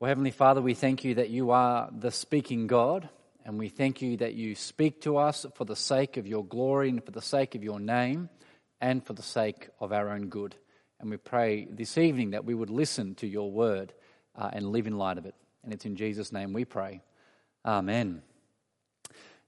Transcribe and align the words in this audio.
Well, 0.00 0.06
Heavenly 0.10 0.30
Father, 0.30 0.62
we 0.62 0.74
thank 0.74 1.02
you 1.02 1.16
that 1.16 1.30
you 1.30 1.50
are 1.50 1.90
the 1.90 2.12
speaking 2.12 2.68
God, 2.68 3.08
and 3.44 3.58
we 3.58 3.68
thank 3.68 4.00
you 4.00 4.16
that 4.18 4.34
you 4.34 4.54
speak 4.54 5.00
to 5.00 5.16
us 5.16 5.44
for 5.56 5.64
the 5.64 5.74
sake 5.74 6.16
of 6.16 6.24
your 6.24 6.44
glory 6.44 6.88
and 6.90 7.04
for 7.04 7.10
the 7.10 7.20
sake 7.20 7.56
of 7.56 7.64
your 7.64 7.80
name 7.80 8.28
and 8.80 9.04
for 9.04 9.12
the 9.12 9.24
sake 9.24 9.70
of 9.80 9.92
our 9.92 10.10
own 10.10 10.28
good. 10.28 10.54
And 11.00 11.10
we 11.10 11.16
pray 11.16 11.64
this 11.64 11.98
evening 11.98 12.30
that 12.30 12.44
we 12.44 12.54
would 12.54 12.70
listen 12.70 13.16
to 13.16 13.26
your 13.26 13.50
word 13.50 13.92
uh, 14.36 14.50
and 14.52 14.70
live 14.70 14.86
in 14.86 14.96
light 14.96 15.18
of 15.18 15.26
it. 15.26 15.34
And 15.64 15.72
it's 15.72 15.84
in 15.84 15.96
Jesus' 15.96 16.30
name 16.30 16.52
we 16.52 16.64
pray. 16.64 17.02
Amen. 17.66 18.22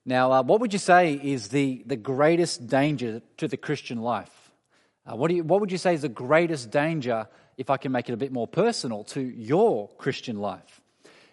Now, 0.04 0.32
uh, 0.32 0.42
what 0.42 0.60
would 0.60 0.72
you 0.72 0.80
say 0.80 1.12
is 1.12 1.50
the, 1.50 1.84
the 1.86 1.94
greatest 1.94 2.66
danger 2.66 3.22
to 3.36 3.46
the 3.46 3.56
Christian 3.56 4.00
life? 4.00 4.50
Uh, 5.06 5.14
what, 5.14 5.28
do 5.28 5.36
you, 5.36 5.44
what 5.44 5.60
would 5.60 5.70
you 5.70 5.78
say 5.78 5.94
is 5.94 6.02
the 6.02 6.08
greatest 6.08 6.72
danger 6.72 7.28
if 7.60 7.68
I 7.68 7.76
can 7.76 7.92
make 7.92 8.08
it 8.08 8.14
a 8.14 8.16
bit 8.16 8.32
more 8.32 8.48
personal, 8.48 9.04
to 9.04 9.20
your 9.20 9.90
Christian 9.98 10.36
life. 10.36 10.80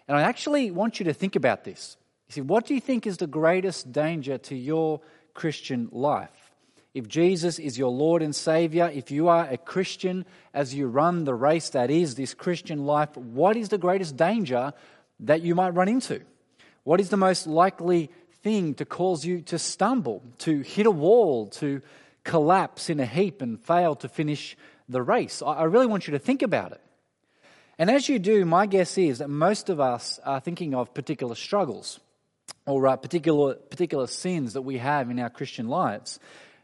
And 0.06 0.14
I 0.14 0.22
actually 0.22 0.70
want 0.70 1.00
you 1.00 1.04
to 1.04 1.14
think 1.14 1.36
about 1.36 1.64
this. 1.64 1.96
You 2.28 2.34
see, 2.34 2.40
what 2.42 2.66
do 2.66 2.74
you 2.74 2.82
think 2.82 3.06
is 3.06 3.16
the 3.16 3.26
greatest 3.26 3.92
danger 3.92 4.36
to 4.36 4.54
your 4.54 5.00
Christian 5.32 5.88
life? 5.90 6.52
If 6.92 7.08
Jesus 7.08 7.58
is 7.58 7.78
your 7.78 7.90
Lord 7.90 8.20
and 8.20 8.36
Savior, 8.36 8.90
if 8.92 9.10
you 9.10 9.28
are 9.28 9.48
a 9.48 9.56
Christian 9.56 10.26
as 10.52 10.74
you 10.74 10.86
run 10.86 11.24
the 11.24 11.34
race 11.34 11.70
that 11.70 11.90
is 11.90 12.14
this 12.14 12.34
Christian 12.34 12.84
life, 12.84 13.16
what 13.16 13.56
is 13.56 13.70
the 13.70 13.78
greatest 13.78 14.18
danger 14.18 14.74
that 15.20 15.40
you 15.40 15.54
might 15.54 15.70
run 15.70 15.88
into? 15.88 16.20
What 16.84 17.00
is 17.00 17.08
the 17.08 17.16
most 17.16 17.46
likely 17.46 18.10
thing 18.42 18.74
to 18.74 18.84
cause 18.84 19.24
you 19.24 19.40
to 19.42 19.58
stumble, 19.58 20.22
to 20.40 20.60
hit 20.60 20.84
a 20.84 20.90
wall, 20.90 21.46
to 21.46 21.80
collapse 22.22 22.90
in 22.90 23.00
a 23.00 23.06
heap 23.06 23.40
and 23.40 23.58
fail 23.58 23.94
to 23.94 24.10
finish 24.10 24.58
the 24.88 25.02
race. 25.02 25.42
I 25.42 25.64
really 25.64 25.86
want 25.86 26.06
you 26.06 26.12
to 26.12 26.18
think 26.18 26.42
about 26.42 26.72
it. 26.72 26.80
And 27.78 27.90
as 27.90 28.08
you 28.08 28.18
do, 28.18 28.44
my 28.44 28.66
guess 28.66 28.98
is 28.98 29.18
that 29.18 29.28
most 29.28 29.68
of 29.68 29.78
us 29.78 30.18
are 30.24 30.40
thinking 30.40 30.74
of 30.74 30.94
particular 30.94 31.36
struggles 31.36 32.00
or 32.66 32.86
uh, 32.88 32.96
particular, 32.96 33.54
particular 33.54 34.06
sins 34.06 34.54
that 34.54 34.62
we 34.62 34.78
have 34.78 35.10
in 35.10 35.20
our 35.20 35.30
Christian 35.30 35.68
lives. 35.68 36.18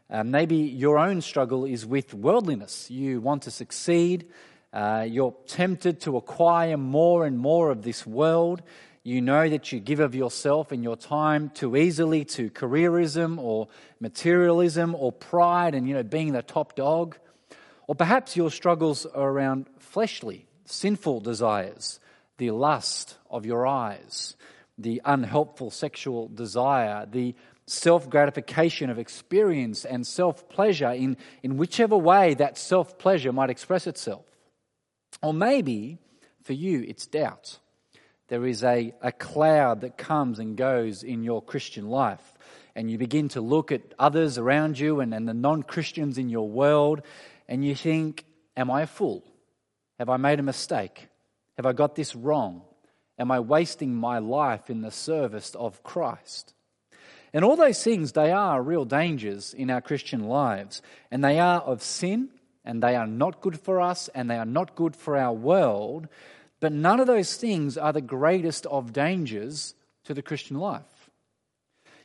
Uh, 0.09 0.23
maybe 0.23 0.57
your 0.57 0.97
own 0.97 1.21
struggle 1.21 1.65
is 1.65 1.85
with 1.85 2.13
worldliness. 2.13 2.91
You 2.91 3.21
want 3.21 3.43
to 3.43 3.51
succeed. 3.51 4.27
Uh, 4.73 5.05
you're 5.07 5.35
tempted 5.47 6.01
to 6.01 6.17
acquire 6.17 6.77
more 6.77 7.25
and 7.25 7.39
more 7.39 7.71
of 7.71 7.81
this 7.81 8.05
world. 8.05 8.61
You 9.03 9.21
know 9.21 9.47
that 9.47 9.71
you 9.71 9.79
give 9.79 9.99
of 9.99 10.15
yourself 10.15 10.71
and 10.71 10.83
your 10.83 10.97
time 10.97 11.49
too 11.49 11.77
easily 11.77 12.25
to 12.25 12.49
careerism 12.49 13.37
or 13.37 13.69
materialism 13.99 14.95
or 14.95 15.11
pride 15.11 15.75
and, 15.75 15.87
you 15.87 15.93
know, 15.93 16.03
being 16.03 16.33
the 16.33 16.41
top 16.41 16.75
dog. 16.75 17.17
Or 17.87 17.95
perhaps 17.95 18.35
your 18.35 18.51
struggles 18.51 19.05
are 19.05 19.29
around 19.29 19.67
fleshly, 19.79 20.47
sinful 20.65 21.21
desires, 21.21 21.99
the 22.37 22.51
lust 22.51 23.17
of 23.29 23.45
your 23.45 23.67
eyes, 23.67 24.35
the 24.77 25.01
unhelpful 25.05 25.71
sexual 25.71 26.27
desire, 26.27 27.05
the 27.05 27.35
self 27.67 28.09
gratification 28.09 28.89
of 28.89 28.99
experience 28.99 29.85
and 29.85 30.05
self 30.05 30.49
pleasure 30.49 30.91
in, 30.91 31.17
in 31.43 31.57
whichever 31.57 31.97
way 31.97 32.33
that 32.35 32.57
self 32.57 32.97
pleasure 32.97 33.31
might 33.31 33.49
express 33.49 33.87
itself. 33.87 34.25
Or 35.21 35.33
maybe 35.33 35.99
for 36.43 36.53
you 36.53 36.83
it's 36.87 37.07
doubt. 37.07 37.59
There 38.27 38.45
is 38.45 38.63
a, 38.63 38.93
a 39.01 39.11
cloud 39.11 39.81
that 39.81 39.97
comes 39.97 40.39
and 40.39 40.57
goes 40.57 41.03
in 41.03 41.23
your 41.23 41.43
Christian 41.43 41.89
life. 41.89 42.33
And 42.75 42.89
you 42.89 42.97
begin 42.97 43.29
to 43.29 43.41
look 43.41 43.71
at 43.71 43.93
others 43.97 44.37
around 44.37 44.77
you 44.77 44.99
and, 44.99 45.13
and 45.13 45.27
the 45.27 45.33
non 45.33 45.63
Christians 45.63 46.17
in 46.17 46.29
your 46.29 46.49
world, 46.49 47.03
and 47.47 47.63
you 47.65 47.75
think, 47.75 48.25
Am 48.57 48.71
I 48.71 48.83
a 48.83 48.87
fool? 48.87 49.23
Have 49.99 50.09
I 50.09 50.17
made 50.17 50.39
a 50.39 50.43
mistake? 50.43 51.09
Have 51.57 51.65
I 51.65 51.73
got 51.73 51.95
this 51.95 52.15
wrong? 52.15 52.61
Am 53.17 53.31
I 53.31 53.39
wasting 53.39 53.93
my 53.93 54.19
life 54.19 54.69
in 54.69 54.81
the 54.81 54.91
service 54.91 55.55
of 55.55 55.83
Christ? 55.83 56.53
And 57.33 57.43
all 57.43 57.55
those 57.57 57.83
things, 57.83 58.13
they 58.13 58.31
are 58.31 58.61
real 58.61 58.85
dangers 58.85 59.53
in 59.53 59.69
our 59.69 59.81
Christian 59.81 60.23
lives. 60.23 60.81
And 61.11 61.23
they 61.23 61.39
are 61.39 61.59
of 61.61 61.83
sin, 61.83 62.29
and 62.63 62.81
they 62.81 62.95
are 62.95 63.07
not 63.07 63.41
good 63.41 63.59
for 63.59 63.81
us, 63.81 64.09
and 64.15 64.29
they 64.29 64.37
are 64.37 64.45
not 64.45 64.75
good 64.75 64.95
for 64.95 65.17
our 65.17 65.33
world. 65.33 66.07
But 66.61 66.71
none 66.71 66.99
of 66.99 67.07
those 67.07 67.35
things 67.35 67.77
are 67.77 67.91
the 67.91 68.01
greatest 68.01 68.65
of 68.67 68.93
dangers 68.93 69.75
to 70.05 70.13
the 70.13 70.21
Christian 70.21 70.57
life. 70.57 70.83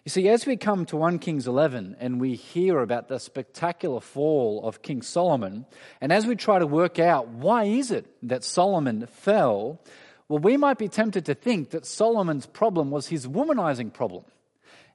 You 0.05 0.09
see, 0.09 0.31
as 0.31 0.47
we 0.47 0.56
come 0.56 0.87
to 0.87 0.97
1 0.97 1.19
Kings 1.19 1.47
11 1.47 1.97
and 2.00 2.19
we 2.19 2.34
hear 2.34 2.78
about 2.81 3.09
the 3.09 3.19
spectacular 3.19 4.00
fall 4.00 4.65
of 4.65 4.81
King 4.81 5.03
Solomon, 5.03 5.66
and 6.00 6.11
as 6.11 6.25
we 6.25 6.37
try 6.37 6.59
to 6.59 6.66
work 6.66 6.99
out 6.99 7.28
why 7.28 7.65
is 7.65 7.91
it 7.91 8.06
that 8.22 8.43
Solomon 8.43 9.06
fell, 9.06 9.78
well, 10.27 10.38
we 10.38 10.56
might 10.56 10.78
be 10.78 10.88
tempted 10.88 11.27
to 11.27 11.34
think 11.34 11.71
that 11.71 11.84
Solomon's 11.84 12.47
problem 12.47 12.91
was 12.91 13.09
his 13.09 13.27
womanizing 13.27 13.93
problem. 13.93 14.25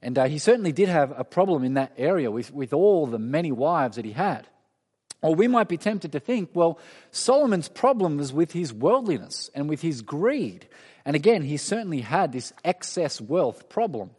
And 0.01 0.17
uh, 0.17 0.25
he 0.25 0.39
certainly 0.39 0.71
did 0.71 0.89
have 0.89 1.13
a 1.15 1.23
problem 1.23 1.63
in 1.63 1.75
that 1.75 1.93
area 1.97 2.31
with, 2.31 2.51
with 2.51 2.73
all 2.73 3.05
the 3.05 3.19
many 3.19 3.51
wives 3.51 3.97
that 3.97 4.05
he 4.05 4.11
had. 4.13 4.47
Or 5.21 5.35
we 5.35 5.47
might 5.47 5.67
be 5.67 5.77
tempted 5.77 6.13
to 6.13 6.19
think, 6.19 6.49
well, 6.53 6.79
Solomon's 7.11 7.69
problem 7.69 8.17
was 8.17 8.33
with 8.33 8.53
his 8.53 8.73
worldliness 8.73 9.51
and 9.53 9.69
with 9.69 9.81
his 9.81 10.01
greed. 10.01 10.67
And 11.05 11.15
again, 11.15 11.43
he 11.43 11.57
certainly 11.57 12.01
had 12.01 12.31
this 12.31 12.53
excess 12.63 13.21
wealth 13.21 13.69
problem. 13.69 14.09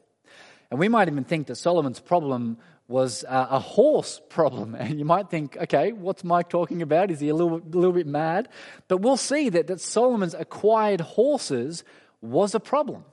And 0.70 0.80
we 0.80 0.88
might 0.88 1.08
even 1.08 1.24
think 1.24 1.46
that 1.46 1.56
Solomon's 1.56 2.00
problem 2.00 2.58
was 2.88 3.24
uh, 3.24 3.46
a 3.50 3.58
horse 3.58 4.20
problem. 4.28 4.74
And 4.78 4.98
you 4.98 5.04
might 5.04 5.30
think, 5.30 5.56
okay, 5.56 5.92
what's 5.92 6.24
Mike 6.24 6.48
talking 6.48 6.82
about? 6.82 7.10
Is 7.10 7.20
he 7.20 7.28
a 7.28 7.34
little, 7.34 7.58
little 7.58 7.92
bit 7.92 8.06
mad? 8.06 8.48
But 8.88 8.98
we'll 8.98 9.16
see 9.16 9.48
that, 9.50 9.66
that 9.66 9.80
Solomon's 9.80 10.34
acquired 10.34 11.00
horses 11.00 11.84
was 12.20 12.54
a 12.54 12.60
problem. 12.60 13.04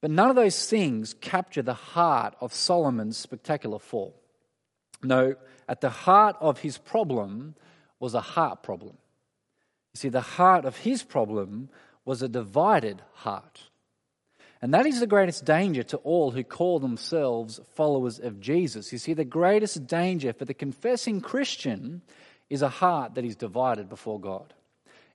But 0.00 0.10
none 0.10 0.30
of 0.30 0.36
those 0.36 0.68
things 0.68 1.14
capture 1.20 1.62
the 1.62 1.74
heart 1.74 2.34
of 2.40 2.54
Solomon's 2.54 3.16
spectacular 3.16 3.78
fall. 3.78 4.14
No, 5.02 5.34
at 5.68 5.80
the 5.80 5.90
heart 5.90 6.36
of 6.40 6.60
his 6.60 6.78
problem 6.78 7.54
was 8.00 8.14
a 8.14 8.20
heart 8.20 8.62
problem. 8.62 8.96
You 9.94 9.98
see, 9.98 10.08
the 10.08 10.20
heart 10.20 10.64
of 10.64 10.78
his 10.78 11.02
problem 11.02 11.68
was 12.04 12.22
a 12.22 12.28
divided 12.28 13.02
heart. 13.12 13.62
And 14.60 14.74
that 14.74 14.86
is 14.86 14.98
the 14.98 15.06
greatest 15.06 15.44
danger 15.44 15.84
to 15.84 15.98
all 15.98 16.32
who 16.32 16.42
call 16.42 16.80
themselves 16.80 17.60
followers 17.74 18.18
of 18.18 18.40
Jesus. 18.40 18.92
You 18.92 18.98
see, 18.98 19.14
the 19.14 19.24
greatest 19.24 19.86
danger 19.86 20.32
for 20.32 20.44
the 20.44 20.54
confessing 20.54 21.20
Christian 21.20 22.02
is 22.50 22.62
a 22.62 22.68
heart 22.68 23.14
that 23.14 23.24
is 23.24 23.36
divided 23.36 23.88
before 23.88 24.18
God, 24.18 24.54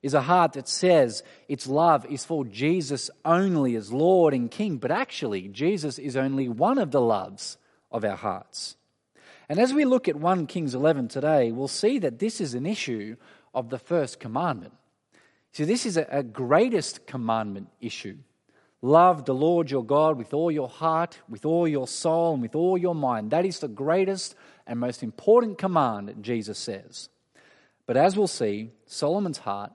is 0.02 0.14
a 0.14 0.22
heart 0.22 0.54
that 0.54 0.68
says 0.68 1.22
its 1.46 1.66
love 1.66 2.06
is 2.06 2.24
for 2.24 2.44
Jesus 2.44 3.10
only 3.24 3.76
as 3.76 3.92
Lord 3.92 4.32
and 4.32 4.50
King, 4.50 4.78
but 4.78 4.90
actually, 4.90 5.48
Jesus 5.48 5.98
is 5.98 6.16
only 6.16 6.48
one 6.48 6.78
of 6.78 6.90
the 6.90 7.00
loves 7.00 7.58
of 7.90 8.04
our 8.04 8.16
hearts. 8.16 8.76
And 9.48 9.58
as 9.58 9.74
we 9.74 9.84
look 9.84 10.08
at 10.08 10.16
1 10.16 10.46
Kings 10.46 10.74
11 10.74 11.08
today, 11.08 11.52
we'll 11.52 11.68
see 11.68 11.98
that 11.98 12.18
this 12.18 12.40
is 12.40 12.54
an 12.54 12.64
issue 12.64 13.16
of 13.52 13.68
the 13.68 13.78
first 13.78 14.18
commandment. 14.18 14.72
See, 15.52 15.64
this 15.64 15.84
is 15.84 15.98
a, 15.98 16.06
a 16.10 16.22
greatest 16.22 17.06
commandment 17.06 17.68
issue. 17.80 18.16
Love 18.84 19.24
the 19.24 19.34
Lord 19.34 19.70
your 19.70 19.82
God 19.82 20.18
with 20.18 20.34
all 20.34 20.50
your 20.50 20.68
heart, 20.68 21.18
with 21.26 21.46
all 21.46 21.66
your 21.66 21.88
soul, 21.88 22.34
and 22.34 22.42
with 22.42 22.54
all 22.54 22.76
your 22.76 22.94
mind. 22.94 23.30
That 23.30 23.46
is 23.46 23.60
the 23.60 23.66
greatest 23.66 24.34
and 24.66 24.78
most 24.78 25.02
important 25.02 25.56
command, 25.56 26.14
Jesus 26.20 26.58
says. 26.58 27.08
But 27.86 27.96
as 27.96 28.14
we'll 28.14 28.26
see, 28.26 28.72
Solomon's 28.84 29.38
heart, 29.38 29.72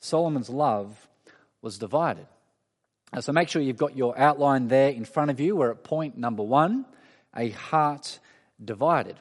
Solomon's 0.00 0.50
love, 0.50 1.06
was 1.62 1.78
divided. 1.78 2.26
So 3.20 3.30
make 3.30 3.48
sure 3.48 3.62
you've 3.62 3.76
got 3.76 3.96
your 3.96 4.18
outline 4.18 4.66
there 4.66 4.90
in 4.90 5.04
front 5.04 5.30
of 5.30 5.38
you. 5.38 5.54
We're 5.54 5.70
at 5.70 5.84
point 5.84 6.18
number 6.18 6.42
one 6.42 6.84
a 7.36 7.50
heart 7.50 8.18
divided. 8.64 9.20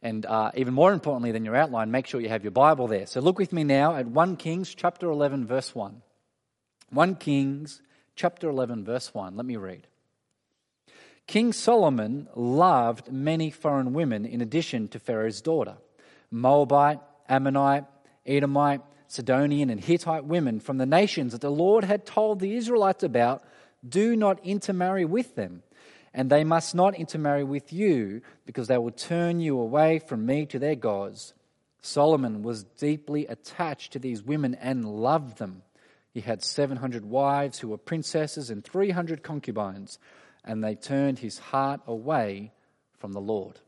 And 0.00 0.24
uh, 0.24 0.52
even 0.54 0.72
more 0.72 0.94
importantly 0.94 1.32
than 1.32 1.44
your 1.44 1.56
outline, 1.56 1.90
make 1.90 2.06
sure 2.06 2.22
you 2.22 2.30
have 2.30 2.42
your 2.42 2.52
Bible 2.52 2.86
there. 2.86 3.04
So 3.04 3.20
look 3.20 3.38
with 3.38 3.52
me 3.52 3.64
now 3.64 3.96
at 3.96 4.06
1 4.06 4.36
Kings 4.36 4.74
chapter 4.74 5.10
11, 5.10 5.46
verse 5.46 5.74
1. 5.74 6.00
1 6.88 7.16
Kings 7.16 7.82
chapter 8.18 8.50
11, 8.50 8.84
verse 8.84 9.14
1. 9.14 9.36
Let 9.36 9.46
me 9.46 9.56
read. 9.56 9.86
King 11.28 11.52
Solomon 11.52 12.26
loved 12.34 13.12
many 13.12 13.50
foreign 13.50 13.92
women 13.92 14.26
in 14.26 14.40
addition 14.40 14.88
to 14.88 14.98
Pharaoh's 14.98 15.40
daughter 15.40 15.76
Moabite, 16.30 16.98
Ammonite, 17.28 17.84
Edomite, 18.26 18.82
Sidonian, 19.06 19.70
and 19.70 19.80
Hittite 19.80 20.24
women 20.24 20.58
from 20.58 20.78
the 20.78 20.84
nations 20.84 21.32
that 21.32 21.40
the 21.40 21.50
Lord 21.50 21.84
had 21.84 22.04
told 22.04 22.40
the 22.40 22.56
Israelites 22.56 23.04
about. 23.04 23.44
Do 23.88 24.16
not 24.16 24.44
intermarry 24.44 25.04
with 25.04 25.36
them, 25.36 25.62
and 26.12 26.28
they 26.28 26.42
must 26.42 26.74
not 26.74 26.96
intermarry 26.96 27.44
with 27.44 27.72
you, 27.72 28.22
because 28.44 28.66
they 28.66 28.76
will 28.76 28.90
turn 28.90 29.38
you 29.38 29.60
away 29.60 30.00
from 30.00 30.26
me 30.26 30.44
to 30.46 30.58
their 30.58 30.74
gods. 30.74 31.34
Solomon 31.80 32.42
was 32.42 32.64
deeply 32.64 33.26
attached 33.26 33.92
to 33.92 34.00
these 34.00 34.22
women 34.22 34.56
and 34.56 34.84
loved 34.84 35.38
them. 35.38 35.62
He 36.12 36.20
had 36.20 36.42
700 36.42 37.04
wives 37.04 37.58
who 37.58 37.68
were 37.68 37.78
princesses 37.78 38.50
and 38.50 38.64
300 38.64 39.22
concubines, 39.22 39.98
and 40.44 40.64
they 40.64 40.74
turned 40.74 41.18
his 41.18 41.38
heart 41.38 41.80
away 41.86 42.52
from 42.96 43.12
the 43.12 43.20
Lord. 43.20 43.58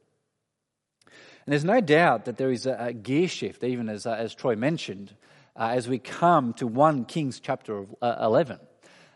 And 1.07 1.53
there's 1.53 1.65
no 1.65 1.81
doubt 1.81 2.25
that 2.25 2.37
there 2.37 2.51
is 2.51 2.67
a, 2.67 2.93
gear 2.93 3.29
shift, 3.29 3.65
even 3.65 3.89
as, 3.89 4.07
uh, 4.07 4.13
as 4.13 4.35
Troy 4.35 4.57
mentioned. 4.57 5.15
uh, 5.57 5.73
as 5.75 5.89
we 5.89 5.99
come 5.99 6.55
to 6.55 6.67
1 6.67 7.05
Kings 7.05 7.41
chapter 7.41 7.87
uh, 8.01 8.17
11. 8.21 8.59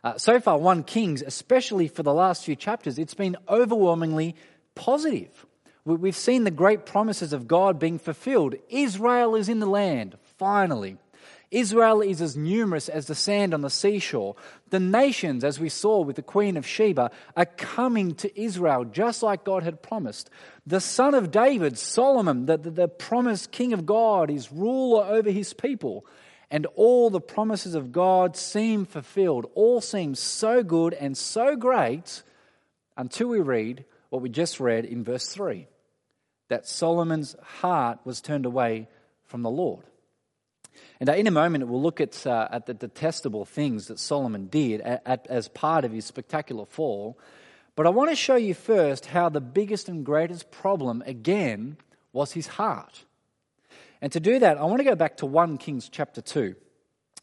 Uh, 0.03 0.19
so 0.19 0.39
far, 0.39 0.59
1 0.59 0.85
Kings, 0.85 1.23
especially 1.23 1.89
for 1.89 2.03
the 2.03 2.13
last 2.13 2.45
few 2.45 2.57
chapters, 2.57 2.99
it's 2.99 3.15
been 3.15 3.37
overwhelmingly 3.49 4.37
positive. 4.75 5.47
We've 5.87 6.17
seen 6.17 6.45
the 6.45 6.51
great 6.51 6.87
promises 6.87 7.33
of 7.33 7.47
God 7.47 7.79
being 7.79 7.99
fulfilled. 7.99 8.55
Israel 8.69 9.35
is 9.35 9.49
in 9.49 9.61
the 9.61 9.67
land, 9.67 10.17
finally. 10.39 10.97
Israel 11.55 12.01
is 12.01 12.21
as 12.21 12.37
numerous 12.37 12.89
as 12.89 13.07
the 13.07 13.15
sand 13.15 13.55
on 13.55 13.61
the 13.61 13.71
seashore. 13.71 14.35
The 14.71 14.81
nations, 14.81 15.45
as 15.45 15.61
we 15.61 15.69
saw 15.69 16.01
with 16.01 16.17
the 16.17 16.23
Queen 16.23 16.57
of 16.57 16.67
Sheba, 16.67 17.11
are 17.37 17.47
coming 17.47 18.15
to 18.17 18.41
Israel 18.41 18.85
just 18.85 19.23
like 19.23 19.45
God 19.45 19.63
had 19.63 19.83
promised. 19.83 20.31
The 20.67 20.81
son 20.81 21.15
of 21.15 21.31
David, 21.31 21.79
Solomon, 21.79 22.47
the, 22.47 22.59
the, 22.59 22.71
the 22.71 22.89
promised 22.89 23.53
king 23.53 23.73
of 23.73 23.87
God, 23.87 24.31
is 24.31 24.51
ruler 24.51 25.05
over 25.05 25.31
his 25.31 25.53
people. 25.53 26.05
And 26.51 26.67
all 26.75 27.09
the 27.09 27.21
promises 27.21 27.75
of 27.75 27.93
God 27.93 28.37
seem 28.37 28.85
fulfilled. 28.85 29.47
All 29.55 29.81
seem 29.81 30.15
so 30.15 30.63
good 30.63 30.93
and 30.95 31.17
so 31.17 31.57
great 31.57 32.23
until 32.97 33.29
we 33.29 33.41
read 33.41 33.85
what 34.11 34.23
we 34.23 34.29
just 34.29 34.61
read 34.61 34.85
in 34.85 35.05
verse 35.05 35.29
3 35.29 35.67
that 36.49 36.67
Solomon's 36.67 37.35
heart 37.61 37.99
was 38.05 38.21
turned 38.21 38.45
away 38.45 38.89
from 39.25 39.43
the 39.43 39.51
Lord. 39.51 39.85
And 41.01 41.09
uh, 41.09 41.15
in 41.15 41.27
a 41.27 41.33
moment, 41.33 41.67
we'll 41.67 41.83
look 41.83 42.01
at, 42.01 42.27
uh, 42.27 42.49
at 42.51 42.67
the 42.67 42.75
detestable 42.75 43.45
things 43.45 43.89
that 43.89 43.99
Solomon 43.99 44.47
did 44.47 44.81
at, 44.83 45.03
at, 45.05 45.27
as 45.29 45.49
part 45.49 45.85
of 45.85 45.93
his 45.93 46.05
spectacular 46.05 46.67
fall. 46.67 47.19
But 47.77 47.87
I 47.87 47.91
want 47.91 48.11
to 48.11 48.17
show 48.17 48.37
you 48.37 48.55
first 48.55 49.07
how 49.07 49.29
the 49.29 49.41
biggest 49.41 49.89
and 49.89 50.05
greatest 50.05 50.51
problem, 50.51 51.03
again, 51.07 51.77
was 52.13 52.33
his 52.33 52.47
heart. 52.47 53.05
And 54.01 54.13
to 54.13 54.21
do 54.21 54.39
that, 54.39 54.59
I 54.59 54.65
want 54.65 54.79
to 54.79 54.85
go 54.85 54.95
back 54.95 55.17
to 55.19 55.27
1 55.27 55.59
Kings 55.59 55.89
chapter 55.89 56.21
2, 56.21 56.55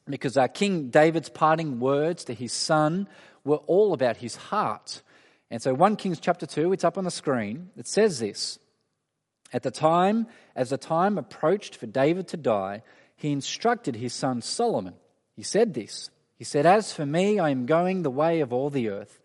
because 0.10 0.36
uh, 0.36 0.48
King 0.48 0.90
David's 0.90 1.30
parting 1.30 1.80
words 1.80 2.26
to 2.26 2.34
his 2.34 2.52
son 2.52 3.08
were 3.46 3.58
all 3.68 3.94
about 3.94 4.18
his 4.18 4.36
heart. 4.36 5.02
And 5.50 5.62
so 5.62 5.74
1 5.74 5.96
Kings 5.96 6.20
chapter 6.20 6.46
2, 6.46 6.74
it's 6.74 6.84
up 6.84 6.98
on 6.98 7.04
the 7.04 7.12
screen. 7.12 7.70
It 7.78 7.88
says 7.88 8.20
this 8.20 8.60
At 9.54 9.64
the 9.64 9.72
time, 9.72 10.28
as 10.56 10.72
the 10.72 10.78
time 10.78 11.18
approached 11.18 11.76
for 11.76 11.86
David 11.86 12.28
to 12.30 12.38
die, 12.38 12.84
he 13.22 13.32
instructed 13.32 13.96
his 13.96 14.14
son 14.14 14.42
Solomon. 14.42 14.96
He 15.36 15.44
said 15.44 15.74
this 15.74 16.10
He 16.38 16.44
said, 16.44 16.66
As 16.66 16.92
for 16.92 17.06
me, 17.06 17.40
I 17.40 17.50
am 17.50 17.66
going 17.66 18.02
the 18.02 18.10
way 18.10 18.40
of 18.40 18.52
all 18.52 18.70
the 18.70 18.90
earth. 18.90 19.20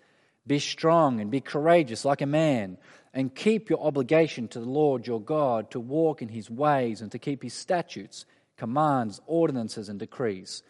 Be 0.47 0.59
strong 0.59 1.21
and 1.21 1.31
be 1.31 1.41
courageous 1.41 2.05
like 2.05 2.21
a 2.21 2.27
man, 2.27 2.79
and 3.13 3.35
keep 3.35 3.69
your 3.69 3.81
obligation 3.81 4.49
to 4.49 4.61
the 4.61 4.69
Lord 4.69 5.07
your 5.07 5.21
God 5.21 5.71
to 5.73 5.81
walk 5.81 6.23
in 6.23 6.29
his 6.29 6.51
ways 6.51 7.01
and 7.01 7.11
to 7.13 7.19
keep 7.19 7.43
his 7.43 7.55
statutes, 7.55 8.27
commands, 8.57 9.21
ordinances, 9.27 9.89
and 9.89 9.99
decrees. 9.99 10.63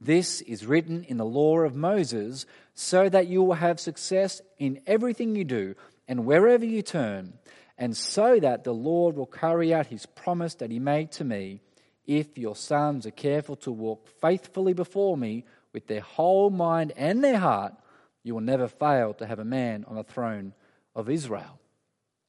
This 0.00 0.40
is 0.42 0.66
written 0.66 1.04
in 1.04 1.16
the 1.16 1.24
law 1.24 1.60
of 1.60 1.74
Moses, 1.74 2.46
so 2.74 3.08
that 3.08 3.26
you 3.26 3.42
will 3.42 3.54
have 3.54 3.80
success 3.80 4.42
in 4.58 4.80
everything 4.86 5.34
you 5.34 5.44
do 5.44 5.74
and 6.06 6.26
wherever 6.26 6.64
you 6.64 6.82
turn, 6.82 7.32
and 7.78 7.96
so 7.96 8.38
that 8.38 8.62
the 8.62 8.74
Lord 8.74 9.16
will 9.16 9.26
carry 9.26 9.72
out 9.72 9.86
his 9.86 10.06
promise 10.06 10.54
that 10.56 10.70
he 10.70 10.78
made 10.78 11.10
to 11.12 11.24
me 11.24 11.60
if 12.06 12.36
your 12.38 12.56
sons 12.56 13.06
are 13.06 13.10
careful 13.10 13.56
to 13.56 13.70
walk 13.70 14.06
faithfully 14.20 14.72
before 14.72 15.16
me 15.16 15.44
with 15.72 15.86
their 15.86 16.00
whole 16.00 16.50
mind 16.50 16.92
and 16.96 17.22
their 17.22 17.38
heart, 17.38 17.74
you 18.22 18.34
will 18.34 18.40
never 18.40 18.68
fail 18.68 19.14
to 19.14 19.26
have 19.26 19.38
a 19.38 19.44
man 19.44 19.84
on 19.88 19.96
the 19.96 20.04
throne 20.04 20.54
of 20.94 21.10
Israel. 21.10 21.58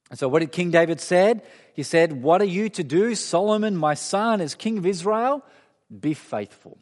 And 0.09 0.19
so, 0.19 0.27
what 0.27 0.39
did 0.39 0.51
King 0.51 0.71
David 0.71 1.01
said? 1.01 1.41
He 1.73 1.83
said, 1.83 2.21
"What 2.21 2.41
are 2.41 2.45
you 2.45 2.69
to 2.69 2.83
do, 2.83 3.15
Solomon, 3.15 3.75
my 3.75 3.95
son, 3.95 4.39
as 4.39 4.53
king 4.53 4.77
of 4.77 4.85
Israel? 4.85 5.43
Be 5.99 6.13
faithful. 6.13 6.77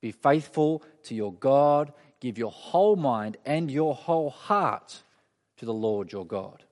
Be 0.00 0.12
faithful 0.12 0.82
to 1.04 1.14
your 1.14 1.32
God. 1.32 1.92
Give 2.20 2.36
your 2.36 2.50
whole 2.50 2.96
mind 2.96 3.38
and 3.46 3.70
your 3.70 3.94
whole 3.94 4.30
heart 4.30 5.02
to 5.56 5.64
the 5.64 5.72
Lord 5.72 6.12
your 6.12 6.26
God." 6.26 6.64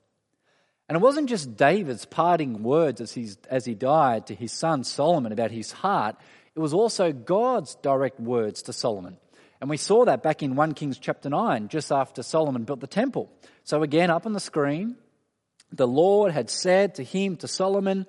And 0.89 0.97
it 0.97 1.03
wasn't 1.03 1.29
just 1.29 1.57
David's 1.57 2.07
parting 2.07 2.63
words 2.63 3.01
as, 3.01 3.13
he's, 3.13 3.37
as 3.51 3.67
he 3.67 3.75
died 3.75 4.27
to 4.29 4.35
his 4.35 4.53
son 4.53 4.85
Solomon 4.85 5.33
about 5.33 5.51
his 5.51 5.71
heart, 5.71 6.17
it 6.55 6.61
was 6.61 6.73
also 6.73 7.13
God's 7.13 7.75
direct 7.77 8.19
words 8.19 8.63
to 8.63 8.73
Solomon. 8.73 9.19
And 9.61 9.69
we 9.69 9.77
saw 9.77 10.05
that 10.07 10.23
back 10.23 10.43
in 10.43 10.57
1 10.57 10.75
Kings 10.75 10.99
chapter 10.99 11.29
9, 11.29 11.69
just 11.69 11.93
after 11.93 12.23
Solomon 12.23 12.65
built 12.65 12.81
the 12.81 12.87
temple. 12.87 13.31
So 13.65 13.83
again, 13.83 14.11
up 14.11 14.25
on 14.25 14.33
the 14.33 14.41
screen, 14.41 14.97
the 15.73 15.87
Lord 15.87 16.33
had 16.33 16.49
said 16.49 16.95
to 16.95 17.05
him, 17.05 17.37
to 17.37 17.49
Solomon, 17.49 18.07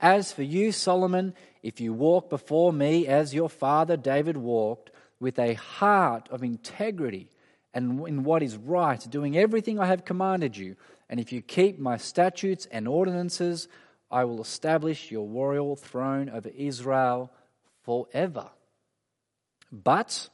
As 0.00 0.32
for 0.32 0.42
you, 0.42 0.72
Solomon, 0.72 1.34
if 1.62 1.80
you 1.80 1.92
walk 1.92 2.30
before 2.30 2.72
me 2.72 3.06
as 3.06 3.34
your 3.34 3.48
father 3.50 3.96
David 3.96 4.36
walked, 4.36 4.90
with 5.20 5.38
a 5.38 5.54
heart 5.54 6.28
of 6.30 6.42
integrity 6.42 7.30
and 7.72 8.06
in 8.08 8.24
what 8.24 8.42
is 8.42 8.56
right, 8.56 9.00
doing 9.08 9.36
everything 9.36 9.78
I 9.78 9.86
have 9.86 10.04
commanded 10.04 10.56
you, 10.56 10.76
and 11.08 11.20
if 11.20 11.32
you 11.32 11.42
keep 11.42 11.78
my 11.78 11.96
statutes 11.96 12.66
and 12.70 12.88
ordinances, 12.88 13.68
I 14.10 14.24
will 14.24 14.40
establish 14.40 15.10
your 15.10 15.26
royal 15.26 15.76
throne 15.76 16.28
over 16.28 16.50
Israel 16.50 17.32
forever. 17.82 18.50
But 19.70 20.28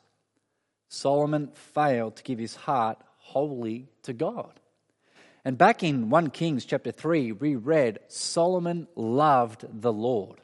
Solomon 0.88 1.50
failed 1.54 2.16
to 2.16 2.22
give 2.22 2.38
his 2.38 2.56
heart 2.56 2.98
wholly 3.18 3.88
to 4.02 4.12
God. 4.12 4.58
And 5.44 5.56
back 5.56 5.82
in 5.82 6.10
1 6.10 6.30
Kings 6.30 6.64
chapter 6.64 6.90
3, 6.90 7.32
we 7.32 7.54
read 7.54 8.00
Solomon 8.08 8.88
loved 8.96 9.64
the 9.80 9.92
Lord. 9.92 10.40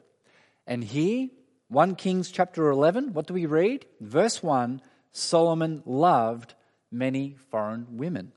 And 0.65 0.83
here, 0.83 1.29
1 1.67 1.95
Kings 1.95 2.31
chapter 2.31 2.69
11, 2.69 3.13
what 3.13 3.27
do 3.27 3.33
we 3.33 3.45
read? 3.45 3.85
Verse 3.99 4.41
1 4.41 4.81
Solomon 5.11 5.81
loved 5.85 6.55
many 6.91 7.35
foreign 7.49 7.97
women. 7.97 8.31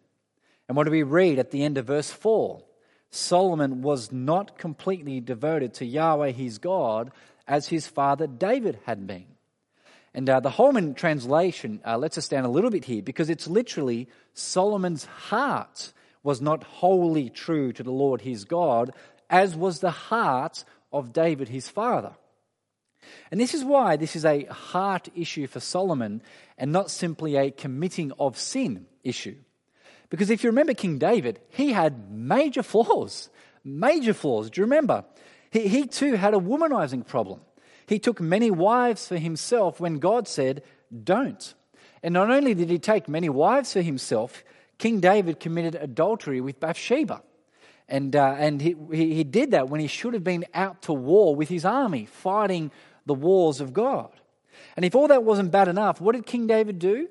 And 0.68 0.76
what 0.76 0.84
do 0.84 0.90
we 0.90 1.02
read 1.02 1.38
at 1.38 1.50
the 1.50 1.64
end 1.64 1.78
of 1.78 1.86
verse 1.86 2.10
4? 2.10 2.62
Solomon 3.10 3.80
was 3.80 4.12
not 4.12 4.58
completely 4.58 5.20
devoted 5.20 5.74
to 5.74 5.86
Yahweh 5.86 6.32
his 6.32 6.58
God 6.58 7.10
as 7.46 7.68
his 7.68 7.86
father 7.86 8.26
David 8.26 8.78
had 8.84 9.06
been. 9.06 9.26
And 10.14 10.28
uh, 10.28 10.40
the 10.40 10.50
Holman 10.50 10.94
translation 10.94 11.80
uh, 11.86 11.96
lets 11.96 12.18
us 12.18 12.28
down 12.28 12.44
a 12.44 12.50
little 12.50 12.70
bit 12.70 12.84
here 12.84 13.02
because 13.02 13.30
it's 13.30 13.46
literally 13.46 14.08
Solomon's 14.34 15.04
heart 15.04 15.92
was 16.22 16.40
not 16.40 16.64
wholly 16.64 17.30
true 17.30 17.72
to 17.72 17.82
the 17.82 17.92
Lord 17.92 18.20
his 18.20 18.44
God, 18.44 18.92
as 19.30 19.56
was 19.56 19.80
the 19.80 19.90
heart 19.90 20.64
of 20.92 21.12
David 21.12 21.48
his 21.48 21.68
father. 21.68 22.12
And 23.30 23.40
this 23.40 23.54
is 23.54 23.64
why 23.64 23.96
this 23.96 24.16
is 24.16 24.24
a 24.24 24.44
heart 24.44 25.08
issue 25.14 25.46
for 25.46 25.60
Solomon 25.60 26.22
and 26.58 26.72
not 26.72 26.90
simply 26.90 27.36
a 27.36 27.50
committing 27.50 28.12
of 28.18 28.36
sin 28.38 28.86
issue. 29.04 29.36
Because 30.10 30.30
if 30.30 30.42
you 30.42 30.50
remember 30.50 30.74
King 30.74 30.98
David, 30.98 31.40
he 31.50 31.72
had 31.72 32.10
major 32.10 32.62
flaws. 32.62 33.28
Major 33.64 34.14
flaws. 34.14 34.50
Do 34.50 34.60
you 34.60 34.64
remember? 34.64 35.04
He, 35.50 35.68
he 35.68 35.86
too 35.86 36.14
had 36.14 36.34
a 36.34 36.38
womanizing 36.38 37.06
problem. 37.06 37.40
He 37.86 37.98
took 37.98 38.20
many 38.20 38.50
wives 38.50 39.08
for 39.08 39.16
himself 39.16 39.80
when 39.80 39.98
God 39.98 40.28
said, 40.28 40.62
don't. 41.04 41.54
And 42.02 42.14
not 42.14 42.30
only 42.30 42.54
did 42.54 42.70
he 42.70 42.78
take 42.78 43.08
many 43.08 43.28
wives 43.28 43.72
for 43.72 43.82
himself, 43.82 44.44
King 44.78 45.00
David 45.00 45.40
committed 45.40 45.74
adultery 45.74 46.40
with 46.40 46.60
Bathsheba. 46.60 47.22
And, 47.88 48.14
uh, 48.14 48.36
and 48.38 48.60
he, 48.60 48.76
he, 48.92 49.14
he 49.14 49.24
did 49.24 49.52
that 49.52 49.68
when 49.68 49.80
he 49.80 49.86
should 49.86 50.14
have 50.14 50.24
been 50.24 50.44
out 50.54 50.82
to 50.82 50.92
war 50.92 51.34
with 51.34 51.48
his 51.48 51.64
army, 51.64 52.06
fighting 52.06 52.70
the 53.06 53.14
wars 53.14 53.60
of 53.60 53.72
God. 53.72 54.10
And 54.76 54.84
if 54.84 54.94
all 54.94 55.08
that 55.08 55.24
wasn't 55.24 55.50
bad 55.50 55.68
enough, 55.68 56.00
what 56.00 56.14
did 56.14 56.26
King 56.26 56.46
David 56.46 56.78
do? 56.78 57.08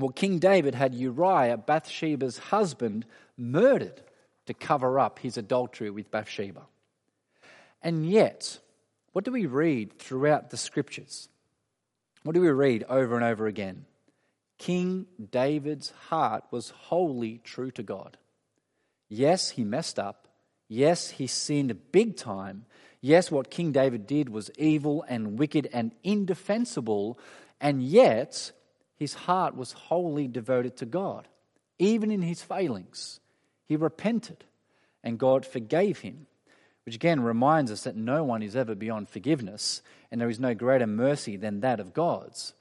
Well, 0.00 0.10
King 0.10 0.38
David 0.38 0.74
had 0.74 0.94
Uriah, 0.94 1.58
Bathsheba's 1.58 2.38
husband, 2.38 3.04
murdered 3.36 4.02
to 4.46 4.54
cover 4.54 4.98
up 4.98 5.18
his 5.18 5.36
adultery 5.36 5.90
with 5.90 6.10
Bathsheba. 6.10 6.62
And 7.82 8.08
yet, 8.08 8.58
what 9.12 9.24
do 9.24 9.30
we 9.30 9.46
read 9.46 9.98
throughout 9.98 10.50
the 10.50 10.56
scriptures? 10.56 11.28
What 12.22 12.34
do 12.34 12.40
we 12.40 12.48
read 12.48 12.84
over 12.88 13.14
and 13.14 13.24
over 13.24 13.46
again? 13.46 13.84
King 14.58 15.06
David's 15.30 15.90
heart 16.08 16.44
was 16.50 16.70
wholly 16.70 17.40
true 17.44 17.70
to 17.72 17.82
God. 17.82 18.16
Yes, 19.08 19.50
he 19.50 19.64
messed 19.64 19.98
up. 19.98 20.28
Yes, 20.68 21.10
he 21.10 21.26
sinned 21.26 21.92
big 21.92 22.16
time. 22.16 22.64
Yes, 23.00 23.30
what 23.30 23.50
King 23.50 23.72
David 23.72 24.06
did 24.06 24.28
was 24.28 24.50
evil 24.56 25.04
and 25.08 25.38
wicked 25.38 25.68
and 25.72 25.92
indefensible. 26.04 27.18
And 27.60 27.82
yet, 27.82 28.52
his 29.00 29.14
heart 29.14 29.56
was 29.56 29.72
wholly 29.72 30.28
devoted 30.28 30.76
to 30.76 30.86
God. 30.86 31.26
Even 31.78 32.10
in 32.10 32.20
his 32.20 32.42
failings, 32.42 33.18
he 33.66 33.74
repented 33.74 34.44
and 35.02 35.18
God 35.18 35.46
forgave 35.46 36.00
him, 36.00 36.26
which 36.84 36.96
again 36.96 37.22
reminds 37.22 37.72
us 37.72 37.84
that 37.84 37.96
no 37.96 38.22
one 38.22 38.42
is 38.42 38.54
ever 38.54 38.74
beyond 38.74 39.08
forgiveness 39.08 39.80
and 40.10 40.20
there 40.20 40.28
is 40.28 40.38
no 40.38 40.54
greater 40.54 40.86
mercy 40.86 41.36
than 41.36 41.60
that 41.60 41.80
of 41.80 41.94
God's. 41.94 42.52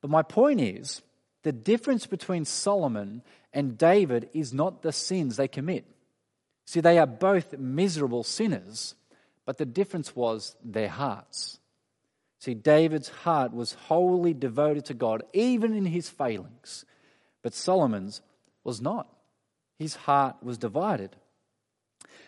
But 0.00 0.10
my 0.10 0.22
point 0.22 0.60
is 0.60 1.02
the 1.42 1.52
difference 1.52 2.06
between 2.06 2.44
Solomon 2.44 3.22
and 3.52 3.76
David 3.76 4.30
is 4.32 4.54
not 4.54 4.82
the 4.82 4.92
sins 4.92 5.36
they 5.36 5.48
commit. 5.48 5.86
See, 6.66 6.80
they 6.80 7.00
are 7.00 7.06
both 7.06 7.58
miserable 7.58 8.22
sinners, 8.22 8.94
but 9.44 9.58
the 9.58 9.66
difference 9.66 10.14
was 10.14 10.54
their 10.64 10.88
hearts. 10.88 11.58
See, 12.38 12.54
David's 12.54 13.08
heart 13.08 13.54
was 13.54 13.72
wholly 13.72 14.34
devoted 14.34 14.86
to 14.86 14.94
God, 14.94 15.22
even 15.32 15.74
in 15.74 15.86
his 15.86 16.08
failings. 16.08 16.84
But 17.42 17.54
Solomon's 17.54 18.20
was 18.62 18.80
not. 18.80 19.08
His 19.78 19.94
heart 19.94 20.36
was 20.42 20.58
divided. 20.58 21.16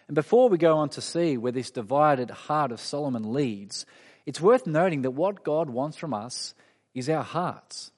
And 0.08 0.14
before 0.14 0.48
we 0.48 0.58
go 0.58 0.76
on 0.76 0.88
to 0.90 1.00
see 1.00 1.36
where 1.36 1.52
this 1.52 1.70
divided 1.70 2.30
heart 2.30 2.72
of 2.72 2.80
Solomon 2.80 3.32
leads, 3.32 3.86
it's 4.24 4.40
worth 4.40 4.66
noting 4.66 5.02
that 5.02 5.12
what 5.12 5.44
God 5.44 5.70
wants 5.70 5.96
from 5.96 6.14
us 6.14 6.54
is 6.94 7.08
our 7.08 7.22
hearts. 7.22 7.90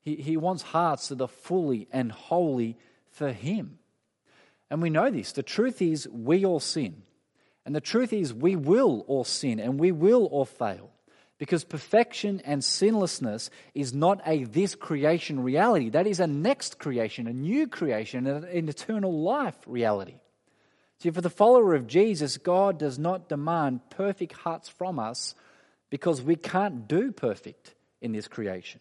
He, 0.00 0.16
he 0.16 0.36
wants 0.36 0.62
hearts 0.62 1.08
that 1.08 1.20
are 1.20 1.28
fully 1.28 1.88
and 1.92 2.10
wholly 2.12 2.76
for 3.10 3.32
Him. 3.32 3.78
And 4.70 4.82
we 4.82 4.90
know 4.90 5.10
this. 5.10 5.32
The 5.32 5.42
truth 5.42 5.82
is, 5.82 6.08
we 6.08 6.44
all 6.44 6.60
sin. 6.60 7.02
And 7.64 7.74
the 7.74 7.80
truth 7.80 8.12
is, 8.12 8.32
we 8.32 8.56
will 8.56 9.04
all 9.06 9.24
sin 9.24 9.60
and 9.60 9.78
we 9.78 9.92
will 9.92 10.26
all 10.26 10.44
fail. 10.44 10.90
Because 11.38 11.62
perfection 11.62 12.40
and 12.44 12.62
sinlessness 12.64 13.48
is 13.72 13.94
not 13.94 14.20
a 14.26 14.44
this 14.44 14.74
creation 14.74 15.40
reality. 15.40 15.88
That 15.90 16.08
is 16.08 16.18
a 16.18 16.26
next 16.26 16.80
creation, 16.80 17.28
a 17.28 17.32
new 17.32 17.68
creation, 17.68 18.26
an 18.26 18.68
eternal 18.68 19.22
life 19.22 19.56
reality. 19.66 20.16
See, 20.98 21.10
for 21.10 21.20
the 21.20 21.30
follower 21.30 21.76
of 21.76 21.86
Jesus, 21.86 22.38
God 22.38 22.78
does 22.78 22.98
not 22.98 23.28
demand 23.28 23.88
perfect 23.88 24.32
hearts 24.32 24.68
from 24.68 24.98
us 24.98 25.36
because 25.90 26.20
we 26.20 26.34
can't 26.34 26.88
do 26.88 27.12
perfect 27.12 27.74
in 28.00 28.10
this 28.10 28.26
creation. 28.26 28.80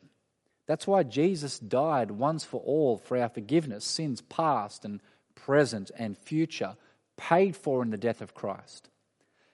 That's 0.66 0.88
why 0.88 1.04
Jesus 1.04 1.60
died 1.60 2.10
once 2.10 2.44
for 2.44 2.60
all 2.62 2.98
for 2.98 3.18
our 3.18 3.30
forgiveness, 3.30 3.86
sins 3.86 4.22
past 4.22 4.84
and 4.84 5.00
present 5.36 5.92
and 5.96 6.18
future, 6.18 6.76
paid 7.18 7.56
for 7.56 7.84
in 7.84 7.92
the 7.92 7.98
death 7.98 8.22
of 8.22 8.34
Christ. 8.34 8.90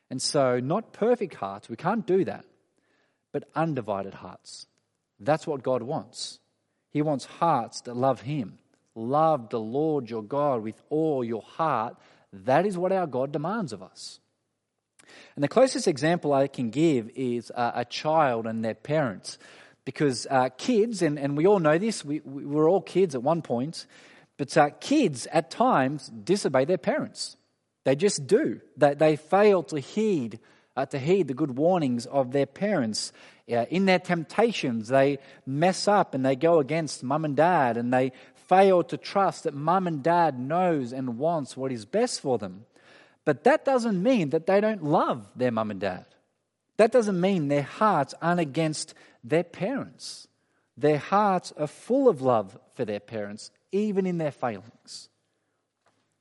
And 0.09 0.21
so, 0.21 0.61
not 0.61 0.93
perfect 0.93 1.35
hearts, 1.35 1.67
we 1.67 1.75
can't 1.75 2.07
do 2.07 2.23
that 2.25 2.45
but 3.33 3.49
undivided 3.55 4.13
hearts. 4.13 4.67
That's 5.19 5.45
what 5.45 5.63
God 5.63 5.83
wants. 5.83 6.39
He 6.91 7.01
wants 7.01 7.25
hearts 7.25 7.81
that 7.81 7.97
love 7.97 8.21
Him. 8.21 8.59
Love 8.95 9.49
the 9.49 9.59
Lord 9.59 10.09
your 10.09 10.23
God 10.23 10.63
with 10.63 10.81
all 10.89 11.23
your 11.23 11.41
heart. 11.41 11.97
That 12.31 12.65
is 12.65 12.77
what 12.77 12.91
our 12.91 13.07
God 13.07 13.33
demands 13.33 13.73
of 13.73 13.83
us. 13.83 14.19
And 15.35 15.43
the 15.43 15.49
closest 15.49 15.87
example 15.87 16.31
I 16.31 16.47
can 16.47 16.69
give 16.69 17.09
is 17.15 17.51
uh, 17.53 17.71
a 17.75 17.85
child 17.85 18.45
and 18.45 18.63
their 18.63 18.75
parents. 18.75 19.37
Because 19.85 20.27
uh, 20.29 20.49
kids, 20.57 21.01
and, 21.01 21.19
and 21.19 21.35
we 21.35 21.47
all 21.47 21.59
know 21.59 21.77
this, 21.77 22.05
we, 22.05 22.21
we 22.21 22.45
were 22.45 22.69
all 22.69 22.81
kids 22.81 23.15
at 23.15 23.23
one 23.23 23.41
point, 23.41 23.85
but 24.37 24.55
uh, 24.55 24.69
kids 24.79 25.27
at 25.31 25.51
times 25.51 26.07
disobey 26.07 26.65
their 26.65 26.77
parents. 26.77 27.35
They 27.83 27.95
just 27.95 28.27
do. 28.27 28.61
They, 28.77 28.93
they 28.93 29.15
fail 29.15 29.63
to 29.63 29.79
heed 29.79 30.39
uh, 30.75 30.85
to 30.87 30.99
heed 30.99 31.27
the 31.27 31.33
good 31.33 31.57
warnings 31.57 32.05
of 32.05 32.31
their 32.31 32.45
parents. 32.45 33.11
Uh, 33.51 33.65
in 33.69 33.85
their 33.85 33.99
temptations, 33.99 34.87
they 34.87 35.19
mess 35.45 35.87
up 35.87 36.13
and 36.13 36.25
they 36.25 36.35
go 36.35 36.59
against 36.59 37.03
mum 37.03 37.25
and 37.25 37.35
dad 37.35 37.77
and 37.77 37.93
they 37.93 38.11
fail 38.33 38.83
to 38.83 38.97
trust 38.97 39.43
that 39.43 39.53
mum 39.53 39.87
and 39.87 40.03
dad 40.03 40.39
knows 40.39 40.91
and 40.91 41.17
wants 41.17 41.55
what 41.55 41.71
is 41.71 41.85
best 41.85 42.21
for 42.21 42.37
them. 42.37 42.65
But 43.25 43.43
that 43.45 43.65
doesn't 43.65 44.01
mean 44.01 44.31
that 44.31 44.47
they 44.47 44.59
don't 44.59 44.83
love 44.83 45.29
their 45.35 45.51
mum 45.51 45.71
and 45.71 45.79
dad. 45.79 46.05
That 46.77 46.91
doesn't 46.91 47.19
mean 47.19 47.47
their 47.47 47.63
hearts 47.63 48.13
aren't 48.21 48.39
against 48.39 48.93
their 49.23 49.43
parents. 49.43 50.27
Their 50.75 50.97
hearts 50.97 51.53
are 51.57 51.67
full 51.67 52.09
of 52.09 52.21
love 52.21 52.57
for 52.75 52.83
their 52.83 52.99
parents, 52.99 53.51
even 53.71 54.05
in 54.05 54.17
their 54.17 54.31
failings. 54.31 55.09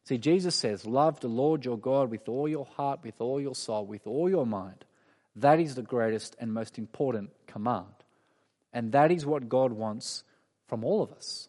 See, 0.05 0.19
Jesus 0.19 0.55
says, 0.55 0.85
Love 0.85 1.21
the 1.21 1.29
Lord 1.29 1.65
your 1.65 1.79
God 1.79 2.11
with 2.11 2.29
all 2.29 2.49
your 2.49 2.67
heart, 2.67 3.01
with 3.03 3.21
all 3.21 3.41
your 3.41 3.55
soul, 3.55 3.87
with 3.87 4.07
all 4.07 4.29
your 4.29 4.47
mind. 4.47 4.85
That 5.37 5.61
is 5.61 5.75
the 5.75 5.83
greatest 5.83 6.37
and 6.39 6.53
most 6.53 6.79
important 6.79 7.31
command. 7.47 7.87
And 8.73 8.93
that 8.93 9.13
is 9.13 9.25
what 9.25 9.49
God 9.49 9.73
wants 9.73 10.25
from 10.67 10.85
all 10.85 11.03
of 11.03 11.13
us, 11.13 11.49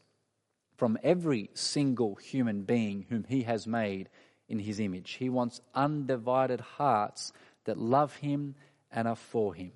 from 0.77 0.97
every 1.03 1.49
single 1.53 2.15
human 2.15 2.63
being 2.63 3.05
whom 3.09 3.23
He 3.23 3.43
has 3.43 3.65
made 3.65 4.09
in 4.47 4.59
His 4.59 4.79
image. 4.79 5.13
He 5.13 5.29
wants 5.29 5.61
undivided 5.73 6.59
hearts 6.59 7.33
that 7.65 7.77
love 7.77 8.15
Him 8.17 8.55
and 8.91 9.07
are 9.07 9.15
for 9.15 9.53
Him. 9.53 9.71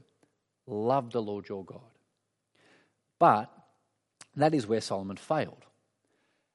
Love 0.68 1.12
the 1.12 1.22
Lord 1.22 1.50
your 1.50 1.64
God. 1.64 1.80
But 3.18 3.52
that 4.36 4.54
is 4.54 4.68
where 4.68 4.82
Solomon 4.82 5.18
failed. 5.18 5.66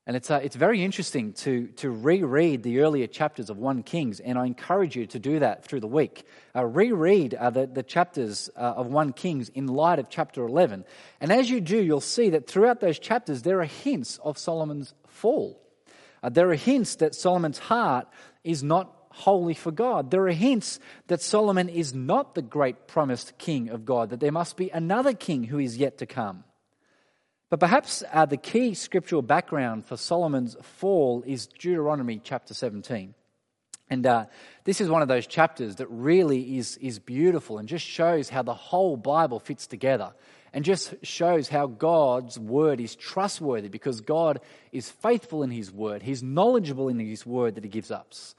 And 0.05 0.17
it's, 0.17 0.33
uh, 0.33 0.41
it's 0.43 0.57
very 0.57 0.83
interesting 0.83 1.33
to, 1.35 1.69
to 1.77 1.91
reread 1.91 2.65
the 2.65 2.81
earlier 2.81 3.07
chapters 3.07 3.51
of 3.51 3.59
1 3.59 3.85
Kings, 3.85 4.19
and 4.19 4.37
I 4.37 4.47
encourage 4.47 4.97
you 4.97 5.07
to 5.07 5.19
do 5.21 5.39
that 5.39 5.65
through 5.65 5.79
the 5.79 5.87
week. 5.87 6.25
Uh, 6.57 6.65
reread 6.65 7.35
uh, 7.35 7.51
the, 7.51 7.69
the 7.69 7.85
chapters 7.85 8.51
uh, 8.57 8.61
of 8.61 8.89
1 8.89 9.13
Kings 9.13 9.49
in 9.51 9.69
light 9.69 10.01
of 10.01 10.09
chapter 10.11 10.45
11. 10.45 10.85
And 11.21 11.31
as 11.31 11.49
you 11.49 11.61
do, 11.61 11.81
you'll 11.81 12.01
see 12.01 12.31
that 12.31 12.49
throughout 12.49 12.81
those 12.81 12.99
chapters, 12.99 13.43
there 13.43 13.61
are 13.61 13.65
hints 13.65 14.19
of 14.25 14.39
Solomon's 14.39 14.93
fall. 15.07 15.63
Uh, 16.21 16.31
there 16.31 16.51
are 16.51 16.57
hints 16.57 16.97
that 16.97 17.15
Solomon's 17.15 17.59
heart 17.59 18.09
is 18.43 18.65
not 18.65 18.93
wholly 19.11 19.55
for 19.55 19.71
God. 19.71 20.11
There 20.11 20.27
are 20.27 20.33
hints 20.33 20.81
that 21.07 21.23
Solomon 21.23 21.69
is 21.69 21.95
not 21.95 22.35
the 22.35 22.43
great 22.43 22.89
promised 22.89 23.39
king 23.39 23.69
of 23.69 23.85
God, 23.85 24.11
that 24.11 24.19
there 24.19 24.33
must 24.33 24.57
be 24.57 24.69
another 24.71 25.13
king 25.13 25.45
who 25.45 25.61
is 25.61 25.77
yet 25.77 25.99
to 25.99 26.07
come. 26.07 26.43
But 27.53 27.61
perhaps 27.61 28.03
uh, 28.11 28.25
the 28.25 28.39
key 28.39 28.73
scriptural 28.73 29.21
background 29.21 29.85
for 29.85 29.99
Solomon's 29.99 30.57
fall 30.63 31.23
is 31.27 31.47
Deuteronomy 31.47 32.19
chapter 32.25 32.55
17. 32.55 33.13
And 33.91 34.07
uh, 34.07 34.25
this 34.65 34.81
is 34.81 34.89
one 34.89 35.03
of 35.03 35.09
those 35.09 35.27
chapters 35.27 35.77
that 35.77 35.87
really 35.89 36.57
is, 36.57 36.79
is 36.79 36.99
beautiful 36.99 37.59
and 37.59 37.69
just 37.69 37.85
shows 37.85 38.31
how 38.31 38.43
the 38.43 38.55
whole 38.55 38.97
Bible 38.97 39.39
fits 39.39 39.67
together 39.67 40.15
and 40.55 40.65
just 40.65 40.95
shows 41.03 41.51
how 41.51 41.67
God's 41.67 42.39
word 42.39 42.81
is 42.81 42.97
trustworthy 42.97 43.69
because 43.69 44.01
God 44.01 44.41
is 44.73 44.89
faithful 44.89 45.43
in 45.43 45.51
his 45.51 45.71
word. 45.71 46.03
He's 46.03 46.23
knowledgeable 46.23 46.89
in 46.89 46.99
his 46.99 47.27
word 47.27 47.57
that 47.57 47.65
he 47.65 47.69
gives 47.69 47.91
us. 47.91 48.35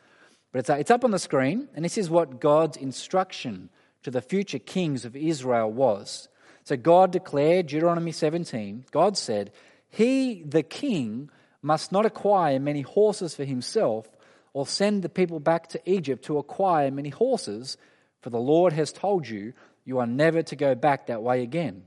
But 0.52 0.58
it's, 0.58 0.72
uh, 0.72 0.78
it's 0.78 0.90
up 0.90 1.06
on 1.06 1.12
the 1.12 1.20
screen, 1.20 1.70
and 1.76 1.86
this 1.86 2.00
is 2.00 2.10
what 2.10 2.42
God's 2.42 2.78
instruction 2.78 3.70
to 4.02 4.10
the 4.10 4.22
future 4.22 4.58
kings 4.58 5.06
of 5.06 5.16
Israel 5.16 5.72
was. 5.72 6.30
So 6.64 6.78
God 6.78 7.12
declared, 7.12 7.68
Deuteronomy 7.68 8.12
17, 8.12 8.86
God 8.92 9.18
said, 9.18 9.52
He, 9.90 10.44
the 10.44 10.64
king, 10.64 11.30
must 11.62 11.92
not 11.92 12.06
acquire 12.06 12.60
many 12.60 12.82
horses 12.82 13.36
for 13.36 13.46
himself 13.46 14.08
or 14.54 14.68
send 14.68 15.02
the 15.02 15.10
people 15.10 15.40
back 15.40 15.68
to 15.70 15.90
Egypt 15.90 16.26
to 16.26 16.38
acquire 16.38 16.92
many 16.92 17.10
horses, 17.10 17.78
for 18.22 18.30
the 18.30 18.40
Lord 18.40 18.74
has 18.74 18.92
told 18.92 19.28
you, 19.28 19.54
you 19.84 20.00
are 20.00 20.08
never 20.08 20.44
to 20.44 20.56
go 20.56 20.76
back 20.76 21.08
that 21.08 21.24
way 21.24 21.42
again. 21.42 21.84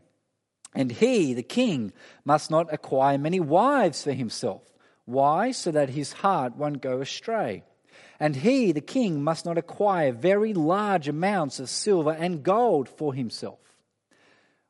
And 0.74 0.90
he, 0.90 1.32
the 1.32 1.42
king, 1.42 1.92
must 2.24 2.50
not 2.50 2.72
acquire 2.72 3.16
many 3.16 3.40
wives 3.40 4.02
for 4.02 4.12
himself. 4.12 4.62
Why? 5.06 5.52
So 5.52 5.70
that 5.70 5.90
his 5.90 6.12
heart 6.12 6.56
won't 6.56 6.82
go 6.82 7.00
astray. 7.00 7.62
And 8.20 8.36
he, 8.36 8.72
the 8.72 8.80
king, 8.80 9.22
must 9.22 9.46
not 9.46 9.56
acquire 9.56 10.12
very 10.12 10.52
large 10.52 11.08
amounts 11.08 11.60
of 11.60 11.70
silver 11.70 12.12
and 12.12 12.42
gold 12.42 12.88
for 12.88 13.14
himself. 13.14 13.58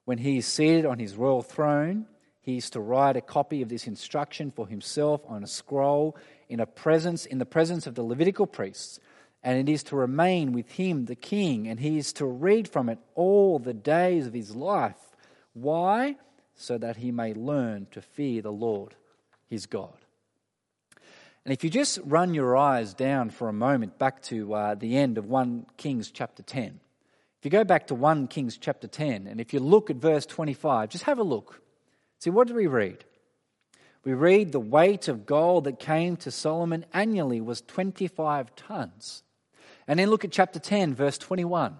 When 0.06 0.18
he 0.18 0.38
is 0.38 0.46
seated 0.46 0.86
on 0.86 1.00
his 1.00 1.16
royal 1.16 1.42
throne, 1.42 2.06
he 2.40 2.56
is 2.56 2.70
to 2.70 2.80
write 2.80 3.16
a 3.16 3.20
copy 3.20 3.60
of 3.60 3.68
this 3.68 3.88
instruction 3.88 4.52
for 4.52 4.68
himself 4.68 5.20
on 5.26 5.42
a 5.42 5.48
scroll 5.48 6.16
in 6.48 6.60
a 6.60 6.66
presence 6.66 7.26
in 7.26 7.38
the 7.38 7.44
presence 7.44 7.88
of 7.88 7.96
the 7.96 8.04
Levitical 8.04 8.46
priests, 8.46 9.00
and 9.42 9.58
it 9.58 9.70
is 9.70 9.82
to 9.82 9.96
remain 9.96 10.52
with 10.52 10.70
him 10.70 11.06
the 11.06 11.16
king, 11.16 11.66
and 11.66 11.80
he 11.80 11.98
is 11.98 12.12
to 12.14 12.24
read 12.24 12.68
from 12.68 12.88
it 12.88 13.00
all 13.16 13.58
the 13.58 13.74
days 13.74 14.28
of 14.28 14.32
his 14.32 14.54
life. 14.54 15.16
Why? 15.54 16.14
So 16.54 16.78
that 16.78 16.98
he 16.98 17.10
may 17.10 17.34
learn 17.34 17.88
to 17.90 18.00
fear 18.00 18.42
the 18.42 18.52
Lord 18.52 18.94
his 19.48 19.66
God. 19.66 19.98
And 21.44 21.52
if 21.52 21.64
you 21.64 21.70
just 21.70 21.98
run 22.04 22.32
your 22.32 22.56
eyes 22.56 22.94
down 22.94 23.30
for 23.30 23.48
a 23.48 23.52
moment 23.52 23.98
back 23.98 24.22
to 24.22 24.54
uh, 24.54 24.74
the 24.76 24.96
end 24.96 25.18
of 25.18 25.26
1 25.26 25.66
Kings 25.76 26.12
chapter 26.12 26.44
10, 26.44 26.78
you 27.46 27.50
go 27.50 27.64
back 27.64 27.86
to 27.86 27.94
1 27.94 28.26
Kings 28.26 28.58
chapter 28.58 28.88
10, 28.88 29.28
and 29.28 29.40
if 29.40 29.54
you 29.54 29.60
look 29.60 29.88
at 29.88 29.96
verse 29.96 30.26
25, 30.26 30.88
just 30.88 31.04
have 31.04 31.20
a 31.20 31.22
look. 31.22 31.62
See, 32.18 32.28
what 32.28 32.48
do 32.48 32.54
we 32.54 32.66
read? 32.66 33.04
We 34.04 34.14
read 34.14 34.50
the 34.50 34.58
weight 34.58 35.06
of 35.06 35.26
gold 35.26 35.64
that 35.64 35.78
came 35.78 36.16
to 36.16 36.32
Solomon 36.32 36.84
annually 36.92 37.40
was 37.40 37.60
25 37.62 38.56
tons. 38.56 39.22
And 39.86 40.00
then 40.00 40.10
look 40.10 40.24
at 40.24 40.32
chapter 40.32 40.58
10, 40.58 40.94
verse 40.94 41.18
21. 41.18 41.76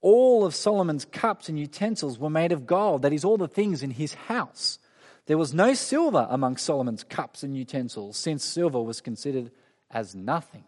All 0.00 0.46
of 0.46 0.54
Solomon's 0.54 1.04
cups 1.04 1.50
and 1.50 1.58
utensils 1.58 2.18
were 2.18 2.30
made 2.30 2.52
of 2.52 2.66
gold, 2.66 3.02
that 3.02 3.12
is, 3.12 3.26
all 3.26 3.36
the 3.36 3.46
things 3.46 3.82
in 3.82 3.90
his 3.90 4.14
house. 4.14 4.78
There 5.26 5.36
was 5.36 5.52
no 5.52 5.74
silver 5.74 6.26
among 6.30 6.56
Solomon's 6.56 7.04
cups 7.04 7.42
and 7.42 7.54
utensils, 7.54 8.16
since 8.16 8.42
silver 8.42 8.80
was 8.80 9.02
considered 9.02 9.50
as 9.90 10.14
nothing. 10.14 10.64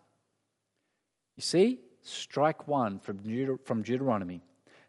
You 1.36 1.42
see, 1.42 1.80
strike 2.02 2.66
one 2.69 2.99
from, 2.99 3.19
Deut- 3.19 3.64
from 3.64 3.83
Deuteronomy. 3.83 4.42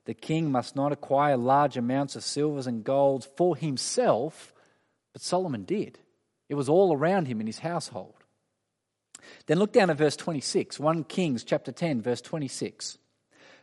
The 0.05 0.13
king 0.13 0.51
must 0.51 0.75
not 0.75 0.91
acquire 0.91 1.37
large 1.37 1.77
amounts 1.77 2.15
of 2.15 2.23
silvers 2.23 2.67
and 2.67 2.83
gold 2.83 3.27
for 3.37 3.55
himself, 3.55 4.53
but 5.13 5.21
Solomon 5.21 5.63
did. 5.63 5.99
It 6.49 6.55
was 6.55 6.69
all 6.69 6.95
around 6.95 7.27
him 7.27 7.39
in 7.39 7.47
his 7.47 7.59
household. 7.59 8.15
Then 9.45 9.59
look 9.59 9.71
down 9.71 9.89
at 9.89 9.97
verse 9.97 10.15
26, 10.15 10.79
1 10.79 11.03
Kings 11.05 11.43
chapter 11.43 11.71
10, 11.71 12.01
verse 12.01 12.21
26. 12.21 12.97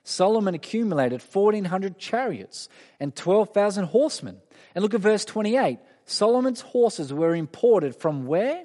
Solomon 0.04 0.54
accumulated 0.54 1.20
1,400 1.20 1.98
chariots 1.98 2.68
and 2.98 3.14
12,000 3.14 3.84
horsemen. 3.84 4.40
And 4.74 4.82
look 4.82 4.94
at 4.94 5.00
verse 5.00 5.24
28. 5.24 5.78
Solomon's 6.06 6.62
horses 6.62 7.12
were 7.12 7.34
imported 7.34 7.94
from 7.94 8.26
where? 8.26 8.64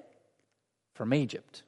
From 0.94 1.14
Egypt. 1.14 1.64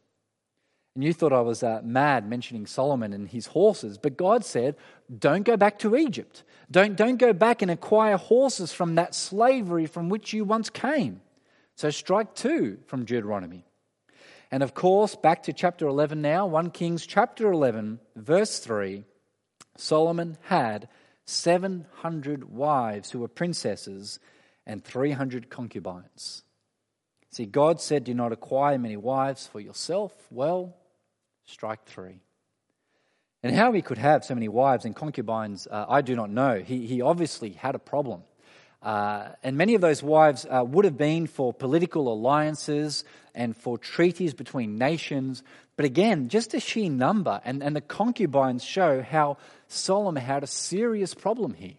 And 0.95 1.03
you 1.03 1.11
thought 1.11 1.33
I 1.33 1.41
was 1.41 1.61
uh, 1.61 1.81
mad 1.83 2.27
mentioning 2.27 2.65
Solomon 2.65 3.11
and 3.11 3.27
his 3.27 3.47
horses, 3.47 3.97
but 3.97 4.15
God 4.15 4.45
said, 4.45 4.77
don't 5.19 5.43
go 5.43 5.57
back 5.57 5.77
to 5.79 5.95
Egypt. 5.95 6.43
Don't, 6.71 6.95
don't 6.95 7.17
go 7.17 7.33
back 7.33 7.61
and 7.61 7.69
acquire 7.69 8.15
horses 8.15 8.71
from 8.71 8.95
that 8.95 9.13
slavery 9.13 9.85
from 9.87 10.07
which 10.07 10.31
you 10.31 10.45
once 10.45 10.69
came. 10.69 11.19
So 11.75 11.89
strike 11.89 12.33
two 12.33 12.79
from 12.87 13.03
Deuteronomy. 13.03 13.65
And 14.51 14.63
of 14.63 14.73
course, 14.73 15.15
back 15.15 15.43
to 15.43 15.53
chapter 15.53 15.85
11 15.85 16.21
now, 16.21 16.47
1 16.47 16.71
Kings 16.71 17.05
chapter 17.05 17.51
11, 17.51 17.99
verse 18.15 18.59
3 18.59 19.03
Solomon 19.77 20.37
had 20.43 20.87
700 21.25 22.49
wives 22.49 23.11
who 23.11 23.19
were 23.19 23.27
princesses 23.27 24.19
and 24.65 24.81
300 24.81 25.49
concubines. 25.49 26.43
See, 27.31 27.45
God 27.45 27.81
said, 27.81 28.05
Do 28.05 28.13
not 28.13 28.31
acquire 28.31 28.77
many 28.77 28.95
wives 28.95 29.45
for 29.45 29.59
yourself. 29.59 30.13
Well, 30.31 30.77
strike 31.45 31.85
three. 31.85 32.19
And 33.43 33.55
how 33.55 33.71
he 33.73 33.81
could 33.81 33.99
have 33.99 34.25
so 34.25 34.33
many 34.33 34.47
wives 34.47 34.85
and 34.85 34.95
concubines, 34.95 35.67
uh, 35.69 35.85
I 35.87 36.01
do 36.01 36.15
not 36.15 36.31
know. 36.31 36.59
He, 36.59 36.87
he 36.87 37.01
obviously 37.01 37.51
had 37.51 37.75
a 37.75 37.79
problem. 37.79 38.23
Uh, 38.81 39.29
and 39.43 39.57
many 39.57 39.75
of 39.75 39.81
those 39.81 40.03
wives 40.03 40.45
uh, 40.45 40.63
would 40.65 40.85
have 40.85 40.97
been 40.97 41.27
for 41.27 41.53
political 41.53 42.11
alliances 42.11 43.03
and 43.33 43.55
for 43.55 43.77
treaties 43.77 44.33
between 44.33 44.77
nations. 44.77 45.43
But 45.75 45.85
again, 45.85 46.29
just 46.29 46.53
a 46.53 46.59
sheer 46.59 46.89
number, 46.89 47.41
and, 47.45 47.63
and 47.63 47.75
the 47.75 47.81
concubines 47.81 48.63
show 48.63 49.01
how 49.01 49.37
Solomon 49.67 50.23
had 50.23 50.43
a 50.43 50.47
serious 50.47 51.13
problem 51.13 51.53
here. 51.53 51.73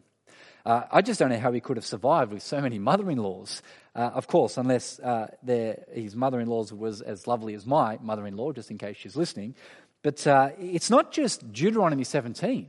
Uh, 0.66 0.84
I 0.90 1.00
just 1.00 1.20
don't 1.20 1.28
know 1.28 1.38
how 1.38 1.52
he 1.52 1.60
could 1.60 1.76
have 1.76 1.86
survived 1.86 2.32
with 2.32 2.42
so 2.42 2.60
many 2.60 2.80
mother 2.80 3.08
in 3.08 3.18
laws. 3.18 3.62
Uh, 3.94 4.10
of 4.12 4.26
course, 4.26 4.56
unless 4.56 4.98
uh, 4.98 5.28
his 5.92 6.16
mother 6.16 6.40
in 6.40 6.48
laws 6.48 6.72
was 6.72 7.00
as 7.02 7.28
lovely 7.28 7.54
as 7.54 7.64
my 7.64 8.00
mother 8.02 8.26
in 8.26 8.36
law, 8.36 8.50
just 8.50 8.72
in 8.72 8.76
case 8.76 8.96
she's 8.96 9.14
listening. 9.14 9.54
But 10.02 10.26
uh, 10.26 10.50
it's 10.58 10.90
not 10.90 11.12
just 11.12 11.52
Deuteronomy 11.52 12.02
17. 12.02 12.66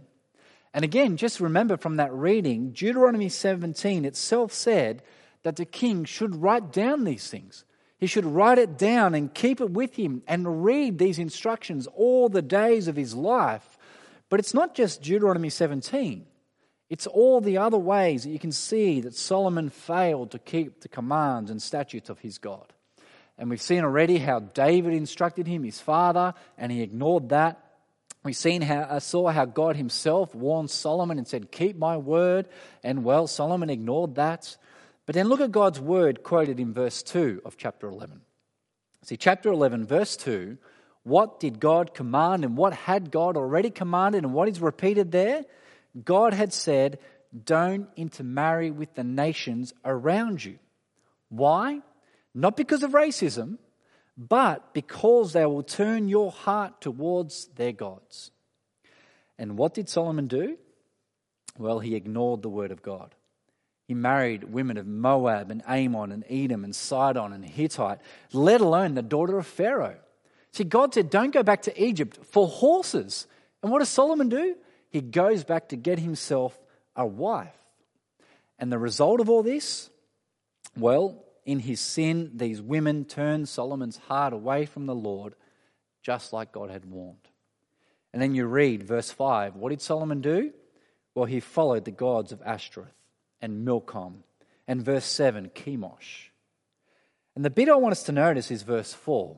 And 0.75 0.85
again, 0.85 1.17
just 1.17 1.39
remember 1.39 1.75
from 1.75 1.95
that 1.95 2.13
reading, 2.13 2.69
Deuteronomy 2.69 3.29
17 3.29 4.05
itself 4.05 4.53
said 4.53 5.01
that 5.41 5.55
the 5.55 5.65
king 5.65 6.05
should 6.05 6.35
write 6.35 6.71
down 6.71 7.03
these 7.03 7.31
things. 7.31 7.65
He 7.97 8.05
should 8.05 8.25
write 8.25 8.59
it 8.59 8.77
down 8.77 9.15
and 9.15 9.33
keep 9.33 9.59
it 9.59 9.71
with 9.71 9.95
him 9.95 10.21
and 10.27 10.63
read 10.63 10.99
these 10.99 11.17
instructions 11.17 11.87
all 11.95 12.29
the 12.29 12.43
days 12.43 12.87
of 12.87 12.95
his 12.95 13.15
life. 13.15 13.75
But 14.29 14.39
it's 14.39 14.53
not 14.53 14.75
just 14.75 15.01
Deuteronomy 15.01 15.49
17. 15.49 16.27
It's 16.89 17.07
all 17.07 17.41
the 17.41 17.57
other 17.57 17.77
ways 17.77 18.23
that 18.23 18.29
you 18.29 18.39
can 18.39 18.51
see 18.51 19.01
that 19.01 19.15
Solomon 19.15 19.69
failed 19.69 20.31
to 20.31 20.39
keep 20.39 20.81
the 20.81 20.87
commands 20.87 21.51
and 21.51 21.61
statutes 21.61 22.09
of 22.09 22.19
his 22.19 22.37
God. 22.37 22.73
And 23.37 23.49
we've 23.49 23.61
seen 23.61 23.83
already 23.83 24.17
how 24.17 24.39
David 24.39 24.93
instructed 24.93 25.47
him, 25.47 25.63
his 25.63 25.79
father, 25.81 26.33
and 26.57 26.71
he 26.71 26.81
ignored 26.81 27.29
that. 27.29 27.61
We've 28.23 28.35
seen 28.35 28.61
how, 28.61 28.81
uh, 28.81 28.99
saw 28.99 29.29
how 29.29 29.45
God 29.45 29.75
himself 29.75 30.33
warned 30.33 30.69
Solomon 30.71 31.17
and 31.17 31.27
said, 31.27 31.51
Keep 31.51 31.77
my 31.77 31.97
word. 31.97 32.47
And 32.83 33.03
well, 33.03 33.27
Solomon 33.27 33.69
ignored 33.69 34.15
that. 34.15 34.57
But 35.05 35.13
then 35.13 35.27
look 35.27 35.39
at 35.39 35.51
God's 35.51 35.79
word 35.79 36.23
quoted 36.23 36.59
in 36.59 36.73
verse 36.73 37.03
2 37.03 37.43
of 37.45 37.57
chapter 37.57 37.87
11. 37.87 38.21
See, 39.03 39.15
chapter 39.15 39.49
11, 39.49 39.85
verse 39.85 40.17
2, 40.17 40.57
what 41.03 41.39
did 41.39 41.61
God 41.61 41.93
command 41.93 42.43
and 42.43 42.57
what 42.57 42.73
had 42.73 43.11
God 43.11 43.37
already 43.37 43.69
commanded 43.69 44.23
and 44.25 44.33
what 44.33 44.49
is 44.49 44.59
repeated 44.59 45.11
there? 45.11 45.45
God 46.03 46.33
had 46.33 46.53
said, 46.53 46.99
Don't 47.45 47.89
intermarry 47.95 48.71
with 48.71 48.95
the 48.95 49.03
nations 49.03 49.73
around 49.85 50.43
you. 50.43 50.59
Why? 51.29 51.81
Not 52.33 52.55
because 52.55 52.83
of 52.83 52.91
racism, 52.91 53.57
but 54.17 54.73
because 54.73 55.33
they 55.33 55.45
will 55.45 55.63
turn 55.63 56.09
your 56.09 56.31
heart 56.31 56.81
towards 56.81 57.47
their 57.55 57.71
gods. 57.71 58.31
And 59.37 59.57
what 59.57 59.73
did 59.73 59.89
Solomon 59.89 60.27
do? 60.27 60.57
Well, 61.57 61.79
he 61.79 61.95
ignored 61.95 62.41
the 62.41 62.49
word 62.49 62.71
of 62.71 62.81
God. 62.81 63.13
He 63.87 63.93
married 63.93 64.43
women 64.43 64.77
of 64.77 64.85
Moab 64.85 65.49
and 65.49 65.63
Ammon 65.67 66.11
and 66.11 66.25
Edom 66.29 66.63
and 66.63 66.75
Sidon 66.75 67.31
and 67.31 67.45
Hittite, 67.45 67.99
let 68.33 68.59
alone 68.59 68.95
the 68.95 69.01
daughter 69.01 69.37
of 69.37 69.47
Pharaoh. 69.47 69.97
See, 70.51 70.63
God 70.63 70.93
said, 70.93 71.09
Don't 71.09 71.33
go 71.33 71.43
back 71.43 71.61
to 71.63 71.83
Egypt 71.83 72.19
for 72.25 72.47
horses. 72.47 73.27
And 73.61 73.71
what 73.71 73.79
does 73.79 73.89
Solomon 73.89 74.29
do? 74.29 74.55
He 74.97 75.01
goes 75.01 75.43
back 75.43 75.69
to 75.69 75.75
get 75.75 75.99
himself 75.99 76.57
a 76.95 77.05
wife. 77.05 77.53
And 78.57 78.71
the 78.71 78.79
result 78.79 79.19
of 79.19 79.29
all 79.29 79.43
this? 79.43 79.91
Well, 80.75 81.23
in 81.45 81.59
his 81.59 81.79
sin, 81.79 82.31
these 82.33 82.63
women 82.63 83.05
turned 83.05 83.47
Solomon's 83.47 83.97
heart 83.97 84.33
away 84.33 84.65
from 84.65 84.87
the 84.87 84.95
Lord, 84.95 85.35
just 86.01 86.33
like 86.33 86.51
God 86.51 86.71
had 86.71 86.85
warned. 86.85 87.27
And 88.11 88.19
then 88.19 88.33
you 88.33 88.47
read 88.47 88.81
verse 88.81 89.11
5. 89.11 89.55
What 89.55 89.69
did 89.69 89.81
Solomon 89.81 90.21
do? 90.21 90.51
Well, 91.13 91.25
he 91.25 91.41
followed 91.41 91.85
the 91.85 91.91
gods 91.91 92.31
of 92.31 92.41
Ashtoreth 92.43 92.95
and 93.39 93.63
Milcom. 93.63 94.23
And 94.67 94.81
verse 94.81 95.05
7, 95.05 95.51
Chemosh. 95.53 96.29
And 97.35 97.45
the 97.45 97.51
bit 97.51 97.69
I 97.69 97.75
want 97.75 97.91
us 97.91 98.03
to 98.03 98.11
notice 98.11 98.49
is 98.49 98.63
verse 98.63 98.93
4. 98.93 99.37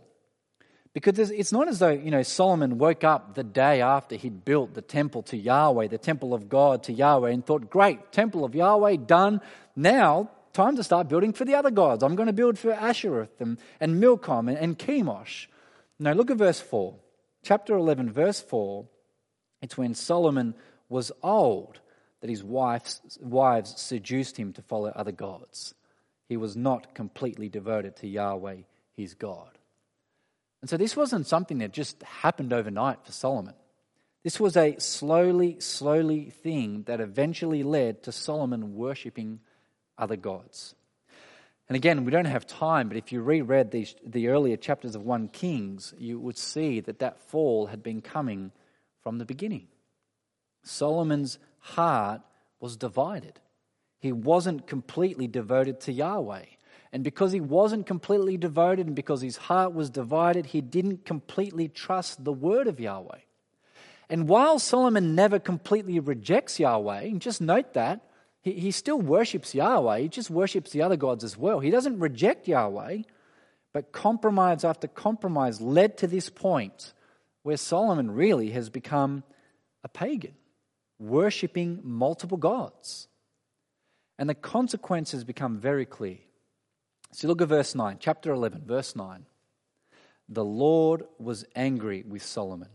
Because 1.02 1.32
it's 1.32 1.54
not 1.54 1.70
as 1.70 1.80
though, 1.80 1.92
you 1.92 2.12
know, 2.12 2.24
Solomon 2.24 2.78
woke 2.78 3.06
up 3.06 3.34
the 3.34 3.44
day 3.44 3.80
after 3.80 4.18
he'd 4.18 4.44
built 4.44 4.74
the 4.74 4.82
temple 4.82 5.24
to 5.24 5.38
Yahweh, 5.38 5.88
the 5.88 5.98
temple 5.98 6.34
of 6.34 6.50
God 6.50 6.84
to 6.84 6.94
Yahweh, 6.94 7.30
and 7.32 7.46
thought, 7.46 7.70
great, 7.70 8.12
temple 8.12 8.44
of 8.44 8.54
Yahweh 8.54 8.98
done. 9.06 9.40
Now, 9.78 10.30
time 10.52 10.76
to 10.76 10.84
start 10.84 11.08
building 11.08 11.32
for 11.32 11.46
the 11.46 11.56
other 11.56 11.72
gods. 11.72 12.04
I'm 12.04 12.18
going 12.18 12.28
to 12.28 12.34
build 12.34 12.60
for 12.60 12.74
Ashtoreth 12.74 13.40
and, 13.40 13.58
and 13.80 14.02
Milcom 14.02 14.50
and, 14.50 14.58
and 14.58 14.78
Chemosh. 14.78 15.48
Now, 16.00 16.12
look 16.12 16.30
at 16.32 16.36
verse 16.36 16.60
4. 16.60 16.94
Chapter 17.44 17.78
11, 17.78 18.12
verse 18.12 18.42
4. 18.42 18.86
It's 19.62 19.78
when 19.78 19.94
Solomon 19.94 20.54
was 20.90 21.14
old 21.24 21.80
that 22.20 22.30
his 22.30 22.44
wives, 22.44 23.18
wives 23.22 23.80
seduced 23.80 24.36
him 24.36 24.52
to 24.52 24.62
follow 24.64 24.92
other 24.94 25.14
gods. 25.14 25.76
He 26.28 26.36
was 26.36 26.58
not 26.58 26.94
completely 26.94 27.48
devoted 27.48 27.96
to 27.98 28.08
Yahweh, 28.10 28.58
his 28.98 29.14
God. 29.14 29.59
And 30.62 30.70
so 30.70 30.78
this 30.78 30.96
wasn't 30.96 31.28
something 31.28 31.60
that 31.60 31.72
just 31.72 32.02
happened 32.04 32.52
overnight 32.52 33.06
for 33.06 33.12
Solomon. 33.12 33.54
This 34.24 34.40
was 34.40 34.58
a 34.58 34.78
slowly, 34.80 35.60
slowly 35.60 36.26
thing 36.30 36.84
that 36.84 37.00
eventually 37.00 37.64
led 37.64 38.04
to 38.04 38.12
Solomon 38.12 38.76
worshipping 38.76 39.40
other 39.98 40.18
gods. 40.18 40.76
And 41.70 41.76
again, 41.76 42.04
we 42.04 42.12
don't 42.12 42.26
have 42.26 42.48
time, 42.48 42.88
but 42.88 42.98
if 42.98 43.12
you 43.12 43.22
reread 43.22 43.72
these, 43.72 43.96
the 44.06 44.30
earlier 44.30 44.58
chapters 44.58 44.96
of 44.96 45.04
1 45.04 45.30
Kings, 45.30 45.94
you 45.98 46.20
would 46.20 46.38
see 46.38 46.80
that 46.82 47.00
that 47.00 47.22
fall 47.30 47.68
had 47.68 47.84
been 47.84 48.02
coming 48.02 48.52
from 49.02 49.20
the 49.20 49.26
beginning. 49.26 49.68
Solomon's 50.64 51.38
heart 51.60 52.22
was 52.60 52.76
divided. 52.76 53.40
He 54.00 54.12
wasn't 54.12 54.68
completely 54.68 55.28
devoted 55.28 55.80
to 55.82 55.94
Yahweh. 55.94 56.46
And 56.92 57.04
because 57.04 57.32
he 57.32 57.40
wasn't 57.40 57.86
completely 57.86 58.38
devoted 58.38 58.88
and 58.88 58.96
because 58.96 59.22
his 59.22 59.38
heart 59.38 59.74
was 59.74 59.90
divided, 59.90 60.48
he 60.48 60.62
didn't 60.62 61.06
completely 61.06 61.68
trust 61.68 62.24
the 62.24 62.34
word 62.34 62.68
of 62.68 62.80
Yahweh. 62.80 63.20
And 64.10 64.28
while 64.28 64.58
Solomon 64.58 65.14
never 65.14 65.38
completely 65.38 66.00
rejects 66.00 66.60
Yahweh, 66.60 67.10
just 67.20 67.42
note 67.42 67.74
that, 67.74 68.02
he, 68.42 68.54
he 68.54 68.72
still 68.72 69.00
worships 69.00 69.54
Yahweh, 69.54 70.00
he 70.00 70.08
just 70.08 70.32
worships 70.32 70.72
the 70.72 70.82
other 70.82 70.98
gods 70.98 71.24
as 71.24 71.38
well. 71.38 71.60
He 71.60 71.70
doesn't 71.70 72.00
reject 72.00 72.48
Yahweh, 72.48 73.04
but 73.72 73.92
compromise 73.92 74.64
after 74.64 74.88
compromise 74.88 75.62
led 75.62 75.98
to 76.00 76.08
this 76.08 76.30
point 76.30 76.94
where 77.44 77.58
Solomon 77.58 78.10
really 78.10 78.50
has 78.52 78.70
become 78.70 79.24
a 79.84 79.88
pagan, 79.88 80.34
worshipping 80.98 81.82
multiple 81.84 82.38
gods. 82.38 83.08
And 84.18 84.28
the 84.28 84.36
consequences 84.36 85.24
become 85.24 85.60
very 85.60 85.86
clear. 85.86 86.18
So 87.12 87.28
look 87.28 87.42
at 87.42 87.48
verse 87.48 87.76
9, 87.76 87.98
chapter 88.00 88.32
11, 88.32 88.64
verse 88.66 88.96
9. 88.96 89.26
The 90.28 90.46
Lord 90.46 91.04
was 91.18 91.46
angry 91.56 92.04
with 92.08 92.24
Solomon 92.24 92.70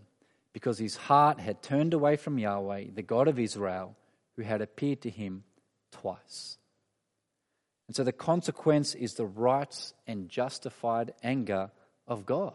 because 0.52 0.78
his 0.78 0.96
heart 0.96 1.38
had 1.38 1.62
turned 1.62 1.94
away 1.94 2.16
from 2.16 2.38
Yahweh, 2.38 2.86
the 2.94 3.02
God 3.02 3.28
of 3.28 3.38
Israel, 3.38 3.96
who 4.36 4.42
had 4.42 4.60
appeared 4.60 5.02
to 5.02 5.10
him 5.10 5.44
twice. 5.92 6.58
And 7.86 7.94
so 7.94 8.02
the 8.02 8.12
consequence 8.12 8.94
is 8.94 9.14
the 9.14 9.26
right 9.26 9.92
and 10.06 10.28
justified 10.28 11.14
anger 11.22 11.70
of 12.08 12.26
God. 12.26 12.54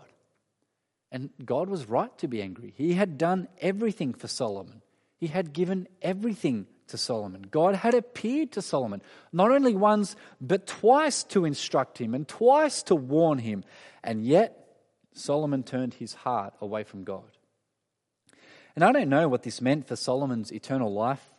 And 1.11 1.29
God 1.43 1.69
was 1.69 1.87
right 1.87 2.15
to 2.19 2.27
be 2.27 2.41
angry. 2.41 2.73
He 2.75 2.93
had 2.93 3.17
done 3.17 3.47
everything 3.59 4.13
for 4.13 4.27
Solomon, 4.27 4.81
he 5.17 5.27
had 5.27 5.53
given 5.53 5.87
everything 6.01 6.67
to 6.89 6.97
Solomon. 6.97 7.45
God 7.49 7.75
had 7.75 7.93
appeared 7.93 8.51
to 8.53 8.61
Solomon, 8.61 9.01
not 9.31 9.51
only 9.51 9.75
once, 9.75 10.15
but 10.39 10.67
twice 10.67 11.23
to 11.25 11.45
instruct 11.45 11.97
him 11.97 12.13
and 12.13 12.27
twice 12.27 12.83
to 12.83 12.95
warn 12.95 13.39
him. 13.39 13.63
And 14.03 14.23
yet, 14.23 14.55
Solomon 15.13 15.63
turned 15.63 15.95
his 15.95 16.13
heart 16.13 16.53
away 16.61 16.83
from 16.83 17.03
God. 17.03 17.23
And 18.75 18.83
I 18.83 18.91
don't 18.91 19.09
know 19.09 19.27
what 19.27 19.43
this 19.43 19.61
meant 19.61 19.87
for 19.87 19.95
Solomon's 19.95 20.51
eternal 20.51 20.93
life. 20.93 21.33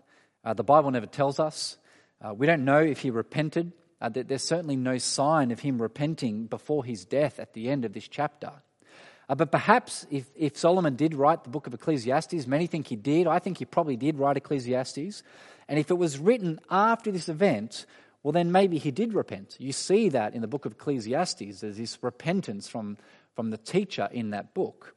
Uh, 0.44 0.54
the 0.54 0.64
Bible 0.64 0.90
never 0.90 1.06
tells 1.06 1.38
us. 1.38 1.78
Uh, 2.20 2.34
we 2.34 2.46
don't 2.46 2.64
know 2.64 2.80
if 2.80 3.00
he 3.00 3.10
repented. 3.10 3.72
Uh, 4.00 4.08
there's 4.08 4.42
certainly 4.42 4.76
no 4.76 4.98
sign 4.98 5.50
of 5.50 5.60
him 5.60 5.80
repenting 5.80 6.46
before 6.46 6.84
his 6.84 7.04
death 7.04 7.38
at 7.38 7.52
the 7.52 7.68
end 7.68 7.84
of 7.84 7.92
this 7.92 8.08
chapter. 8.08 8.52
Uh, 9.30 9.36
but 9.36 9.52
perhaps 9.52 10.08
if, 10.10 10.28
if 10.34 10.56
Solomon 10.58 10.96
did 10.96 11.14
write 11.14 11.44
the 11.44 11.50
book 11.50 11.68
of 11.68 11.72
Ecclesiastes, 11.72 12.48
many 12.48 12.66
think 12.66 12.88
he 12.88 12.96
did. 12.96 13.28
I 13.28 13.38
think 13.38 13.58
he 13.58 13.64
probably 13.64 13.96
did 13.96 14.18
write 14.18 14.36
Ecclesiastes. 14.36 15.22
And 15.68 15.78
if 15.78 15.88
it 15.88 15.94
was 15.94 16.18
written 16.18 16.58
after 16.68 17.12
this 17.12 17.28
event, 17.28 17.86
well, 18.24 18.32
then 18.32 18.50
maybe 18.50 18.78
he 18.78 18.90
did 18.90 19.14
repent. 19.14 19.54
You 19.60 19.70
see 19.70 20.08
that 20.08 20.34
in 20.34 20.40
the 20.40 20.48
book 20.48 20.64
of 20.64 20.72
Ecclesiastes. 20.72 21.60
There's 21.60 21.76
this 21.76 21.96
repentance 22.02 22.66
from, 22.66 22.96
from 23.36 23.50
the 23.50 23.56
teacher 23.56 24.08
in 24.10 24.30
that 24.30 24.52
book. 24.52 24.96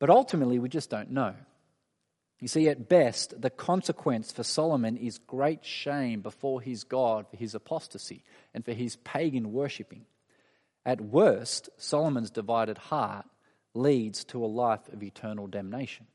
But 0.00 0.10
ultimately, 0.10 0.58
we 0.58 0.68
just 0.68 0.90
don't 0.90 1.12
know. 1.12 1.34
You 2.40 2.48
see, 2.48 2.68
at 2.68 2.88
best, 2.88 3.40
the 3.40 3.50
consequence 3.50 4.32
for 4.32 4.42
Solomon 4.42 4.96
is 4.96 5.18
great 5.18 5.64
shame 5.64 6.20
before 6.20 6.60
his 6.60 6.82
God 6.82 7.26
for 7.30 7.36
his 7.36 7.54
apostasy 7.54 8.24
and 8.52 8.64
for 8.64 8.72
his 8.72 8.96
pagan 8.96 9.52
worshipping. 9.52 10.06
At 10.84 11.00
worst, 11.00 11.68
Solomon's 11.76 12.32
divided 12.32 12.76
heart 12.76 13.26
leads 13.74 14.24
to 14.24 14.44
a 14.44 14.46
life 14.46 14.88
of 14.92 15.02
eternal 15.02 15.46
damnation. 15.46 16.06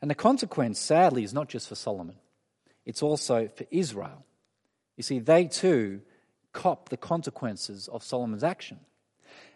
And 0.00 0.10
the 0.10 0.14
consequence, 0.14 0.78
sadly, 0.78 1.24
is 1.24 1.34
not 1.34 1.48
just 1.48 1.68
for 1.68 1.74
Solomon, 1.74 2.16
it's 2.86 3.02
also 3.02 3.48
for 3.48 3.66
Israel. 3.70 4.24
You 4.96 5.02
see, 5.02 5.18
they 5.18 5.46
too 5.46 6.00
cop 6.52 6.88
the 6.88 6.96
consequences 6.96 7.88
of 7.88 8.02
Solomon's 8.02 8.44
action. 8.44 8.80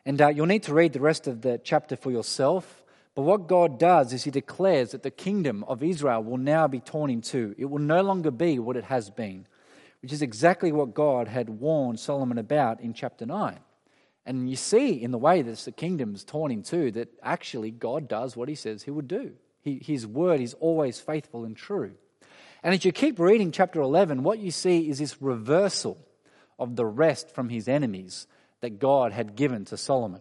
And 0.04 0.20
uh, 0.20 0.28
you'll 0.28 0.46
need 0.46 0.64
to 0.64 0.74
read 0.74 0.92
the 0.92 1.00
rest 1.00 1.26
of 1.26 1.42
the 1.42 1.60
chapter 1.62 1.96
for 1.96 2.10
yourself. 2.10 2.84
But 3.14 3.22
what 3.22 3.46
God 3.46 3.78
does 3.78 4.12
is 4.12 4.24
He 4.24 4.30
declares 4.30 4.92
that 4.92 5.02
the 5.02 5.10
kingdom 5.10 5.64
of 5.64 5.82
Israel 5.82 6.22
will 6.22 6.38
now 6.38 6.66
be 6.68 6.80
torn 6.80 7.10
in 7.10 7.20
two. 7.20 7.54
It 7.58 7.66
will 7.66 7.78
no 7.78 8.02
longer 8.02 8.30
be 8.30 8.58
what 8.58 8.76
it 8.76 8.84
has 8.84 9.10
been, 9.10 9.46
which 10.00 10.12
is 10.12 10.22
exactly 10.22 10.72
what 10.72 10.94
God 10.94 11.28
had 11.28 11.48
warned 11.48 12.00
Solomon 12.00 12.38
about 12.38 12.80
in 12.80 12.94
chapter 12.94 13.26
9. 13.26 13.58
And 14.24 14.48
you 14.48 14.56
see 14.56 15.02
in 15.02 15.10
the 15.10 15.18
way 15.18 15.42
that 15.42 15.58
the 15.58 15.72
kingdom 15.72 16.14
is 16.14 16.24
torn 16.24 16.52
in 16.52 16.62
two 16.62 16.90
that 16.92 17.08
actually 17.22 17.70
God 17.70 18.08
does 18.08 18.36
what 18.36 18.48
He 18.48 18.54
says 18.54 18.82
He 18.82 18.90
would 18.90 19.08
do. 19.08 19.32
He, 19.62 19.80
his 19.82 20.06
word 20.06 20.40
is 20.40 20.54
always 20.54 21.00
faithful 21.00 21.44
and 21.44 21.56
true. 21.56 21.92
And 22.62 22.74
as 22.74 22.84
you 22.84 22.92
keep 22.92 23.18
reading 23.18 23.52
chapter 23.52 23.80
11, 23.80 24.22
what 24.22 24.38
you 24.38 24.50
see 24.50 24.88
is 24.88 24.98
this 24.98 25.22
reversal 25.22 25.98
of 26.58 26.76
the 26.76 26.84
rest 26.84 27.34
from 27.34 27.48
his 27.48 27.68
enemies 27.68 28.26
that 28.60 28.78
God 28.78 29.12
had 29.12 29.34
given 29.36 29.64
to 29.66 29.76
Solomon. 29.76 30.20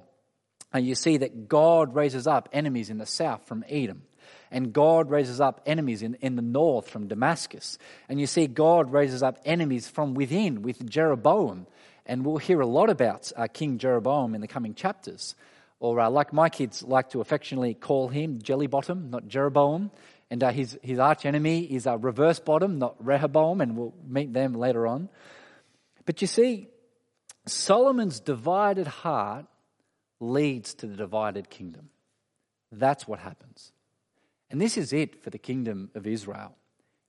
And 0.73 0.85
you 0.85 0.95
see 0.95 1.17
that 1.17 1.47
God 1.47 1.95
raises 1.95 2.27
up 2.27 2.49
enemies 2.53 2.89
in 2.89 2.97
the 2.97 3.05
south 3.05 3.45
from 3.45 3.65
Edom. 3.67 4.03
And 4.49 4.73
God 4.73 5.09
raises 5.09 5.39
up 5.41 5.61
enemies 5.65 6.01
in, 6.01 6.15
in 6.15 6.35
the 6.35 6.41
north 6.41 6.89
from 6.89 7.07
Damascus. 7.07 7.77
And 8.09 8.19
you 8.19 8.27
see 8.27 8.47
God 8.47 8.91
raises 8.91 9.23
up 9.23 9.39
enemies 9.45 9.87
from 9.87 10.13
within 10.13 10.61
with 10.61 10.89
Jeroboam. 10.89 11.67
And 12.05 12.25
we'll 12.25 12.37
hear 12.37 12.61
a 12.61 12.65
lot 12.65 12.89
about 12.89 13.31
uh, 13.35 13.47
King 13.47 13.77
Jeroboam 13.77 14.35
in 14.35 14.41
the 14.41 14.47
coming 14.47 14.73
chapters. 14.73 15.35
Or, 15.79 15.99
uh, 15.99 16.09
like 16.09 16.33
my 16.33 16.49
kids 16.49 16.83
like 16.83 17.09
to 17.11 17.21
affectionately 17.21 17.73
call 17.73 18.07
him, 18.07 18.39
Jelly 18.41 18.67
Bottom, 18.67 19.09
not 19.09 19.27
Jeroboam. 19.27 19.91
And 20.29 20.43
uh, 20.43 20.51
his, 20.51 20.79
his 20.81 20.99
arch 20.99 21.25
enemy 21.25 21.63
is 21.63 21.87
uh, 21.87 21.97
Reverse 21.97 22.39
Bottom, 22.39 22.79
not 22.79 22.95
Rehoboam, 23.03 23.61
and 23.61 23.75
we'll 23.75 23.93
meet 24.07 24.31
them 24.33 24.53
later 24.53 24.87
on. 24.87 25.09
But 26.05 26.21
you 26.21 26.27
see, 26.27 26.67
Solomon's 27.45 28.19
divided 28.19 28.87
heart 28.87 29.45
leads 30.19 30.73
to 30.75 30.87
the 30.87 30.95
divided 30.95 31.49
kingdom. 31.49 31.89
That's 32.71 33.07
what 33.07 33.19
happens. 33.19 33.71
And 34.49 34.61
this 34.61 34.77
is 34.77 34.93
it 34.93 35.23
for 35.23 35.29
the 35.29 35.37
kingdom 35.37 35.89
of 35.95 36.05
Israel. 36.05 36.55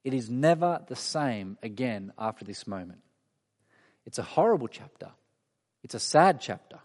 It 0.05 0.15
is 0.15 0.31
never 0.31 0.81
the 0.89 0.97
same 0.97 1.59
again 1.63 2.13
after 2.19 2.45
this 2.45 2.67
moment. 2.67 3.01
It's 4.07 4.19
a 4.19 4.23
horrible 4.23 4.69
chapter. 4.69 5.11
It's 5.83 5.95
a 5.95 6.01
sad 6.01 6.41
chapter. 6.41 6.79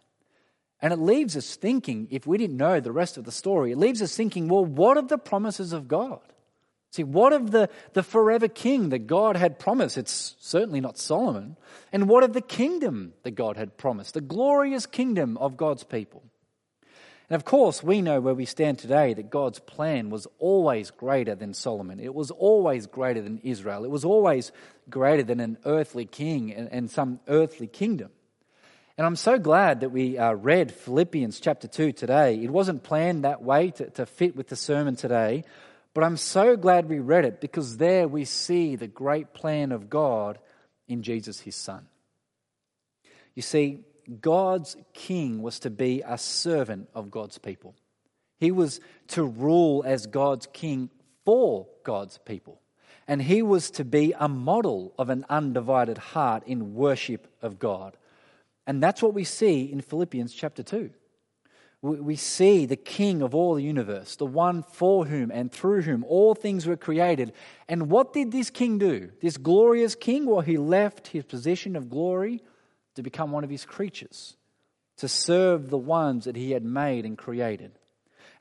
And 0.82 0.94
it 0.94 1.00
leaves 1.00 1.36
us 1.36 1.56
thinking, 1.56 2.08
if 2.12 2.28
we 2.28 2.38
didn't 2.38 2.58
know 2.58 2.80
the 2.80 2.92
rest 2.92 3.18
of 3.18 3.24
the 3.24 3.32
story, 3.32 3.72
it 3.72 3.78
leaves 3.78 4.02
us 4.02 4.16
thinking, 4.16 4.48
well, 4.48 4.64
what 4.64 4.98
of 4.98 5.08
the 5.08 5.18
promises 5.18 5.74
of 5.74 5.88
God? 5.88 6.22
See, 6.92 7.04
what 7.04 7.34
of 7.34 7.52
the, 7.52 7.70
the 7.94 8.04
forever 8.04 8.48
king 8.48 8.90
that 8.90 9.08
God 9.08 9.36
had 9.36 9.60
promised? 9.60 9.98
It's 9.98 10.36
certainly 10.40 10.80
not 10.80 10.98
Solomon. 10.98 11.58
And 11.92 12.08
what 12.08 12.24
of 12.24 12.34
the 12.34 12.42
kingdom 12.42 13.14
that 13.24 13.32
God 13.32 13.58
had 13.58 13.78
promised? 13.78 14.14
The 14.14 14.22
glorious 14.22 14.86
kingdom 14.86 15.38
of 15.38 15.58
God's 15.58 15.84
people. 15.84 16.24
And 17.30 17.36
of 17.36 17.44
course, 17.44 17.84
we 17.84 18.02
know 18.02 18.22
where 18.22 18.34
we 18.34 18.46
stand 18.46 18.80
today 18.80 19.14
that 19.14 19.30
God's 19.30 19.60
plan 19.60 20.10
was 20.10 20.28
always 20.40 20.92
greater 20.92 21.36
than 21.36 21.54
Solomon. 21.54 22.00
It 22.00 22.16
was 22.16 22.32
always 22.32 22.88
greater 22.88 23.22
than 23.22 23.40
Israel. 23.44 23.84
It 23.84 23.92
was 23.92 24.06
always 24.06 24.54
greater 24.90 25.24
than 25.24 25.42
an 25.42 25.58
earthly 25.66 26.06
king 26.06 26.54
and, 26.54 26.72
and 26.72 26.90
some 26.90 27.20
earthly 27.28 27.68
kingdom. 27.68 28.12
And 28.98 29.06
I'm 29.06 29.18
so 29.18 29.38
glad 29.38 29.82
that 29.82 29.90
we 29.90 30.18
uh, 30.18 30.34
read 30.34 30.72
Philippians 30.72 31.40
chapter 31.40 31.68
2 31.68 31.92
today. 31.92 32.42
It 32.42 32.50
wasn't 32.50 32.84
planned 32.84 33.26
that 33.26 33.44
way 33.44 33.72
to, 33.72 33.90
to 33.92 34.06
fit 34.06 34.36
with 34.36 34.48
the 34.48 34.56
sermon 34.56 34.96
today, 34.96 35.44
but 35.94 36.04
I'm 36.04 36.18
so 36.18 36.56
glad 36.56 36.88
we 36.88 37.00
read 37.00 37.26
it 37.26 37.42
because 37.42 37.78
there 37.78 38.08
we 38.08 38.24
see 38.24 38.76
the 38.76 38.88
great 38.88 39.34
plan 39.34 39.72
of 39.72 39.90
God 39.90 40.40
in 40.88 41.04
Jesus, 41.04 41.42
his 41.42 41.56
son. 41.56 41.88
You 43.36 43.42
see, 43.42 43.82
God's 44.22 44.76
king 44.94 45.42
was 45.42 45.60
to 45.60 45.70
be 45.70 46.02
a 46.06 46.18
servant 46.18 46.90
of 46.94 47.12
God's 47.12 47.38
people. 47.38 47.76
He 48.40 48.52
was 48.52 48.80
to 49.10 49.24
rule 49.24 49.84
as 49.86 50.06
God's 50.06 50.48
king 50.54 50.90
for 51.26 51.68
God's 51.84 52.18
people. 52.20 52.62
And 53.08 53.22
he 53.22 53.42
was 53.42 53.72
to 53.72 53.86
be 53.86 54.14
a 54.18 54.28
model 54.28 54.94
of 54.98 55.10
an 55.10 55.26
undivided 55.30 55.98
heart 55.98 56.44
in 56.46 56.76
worship 56.76 57.28
of 57.42 57.58
God. 57.58 57.98
And 58.66 58.84
that's 58.84 59.02
what 59.02 59.14
we 59.14 59.24
see 59.24 59.64
in 59.72 59.82
Philippians 59.82 60.34
chapter 60.34 60.62
2 60.62 60.92
we 61.82 62.16
see 62.16 62.66
the 62.66 62.76
King 62.76 63.22
of 63.22 63.36
all 63.36 63.54
the 63.54 63.64
universe, 63.64 64.16
the 64.16 64.26
one 64.26 64.64
for 64.64 65.06
whom 65.06 65.32
and 65.32 65.52
through 65.52 65.84
whom 65.84 66.04
all 66.06 66.34
things 66.34 66.66
were 66.66 66.76
created. 66.76 67.34
And 67.68 67.90
what 67.90 68.14
did 68.14 68.32
this 68.32 68.50
King 68.50 68.80
do? 68.80 69.12
This 69.22 69.38
glorious 69.38 69.94
King? 69.94 70.26
Well, 70.26 70.42
he 70.42 70.58
left 70.58 71.08
his 71.08 71.24
position 71.24 71.76
of 71.76 71.90
glory 71.90 72.42
to 72.98 73.04
become 73.04 73.32
one 73.32 73.44
of 73.44 73.50
his 73.50 73.64
creatures, 73.64 74.36
to 74.98 75.08
serve 75.08 75.70
the 75.70 75.78
ones 75.78 76.26
that 76.26 76.36
he 76.36 76.52
had 76.52 76.66
made 76.66 77.06
and 77.06 77.16
created. 77.16 77.72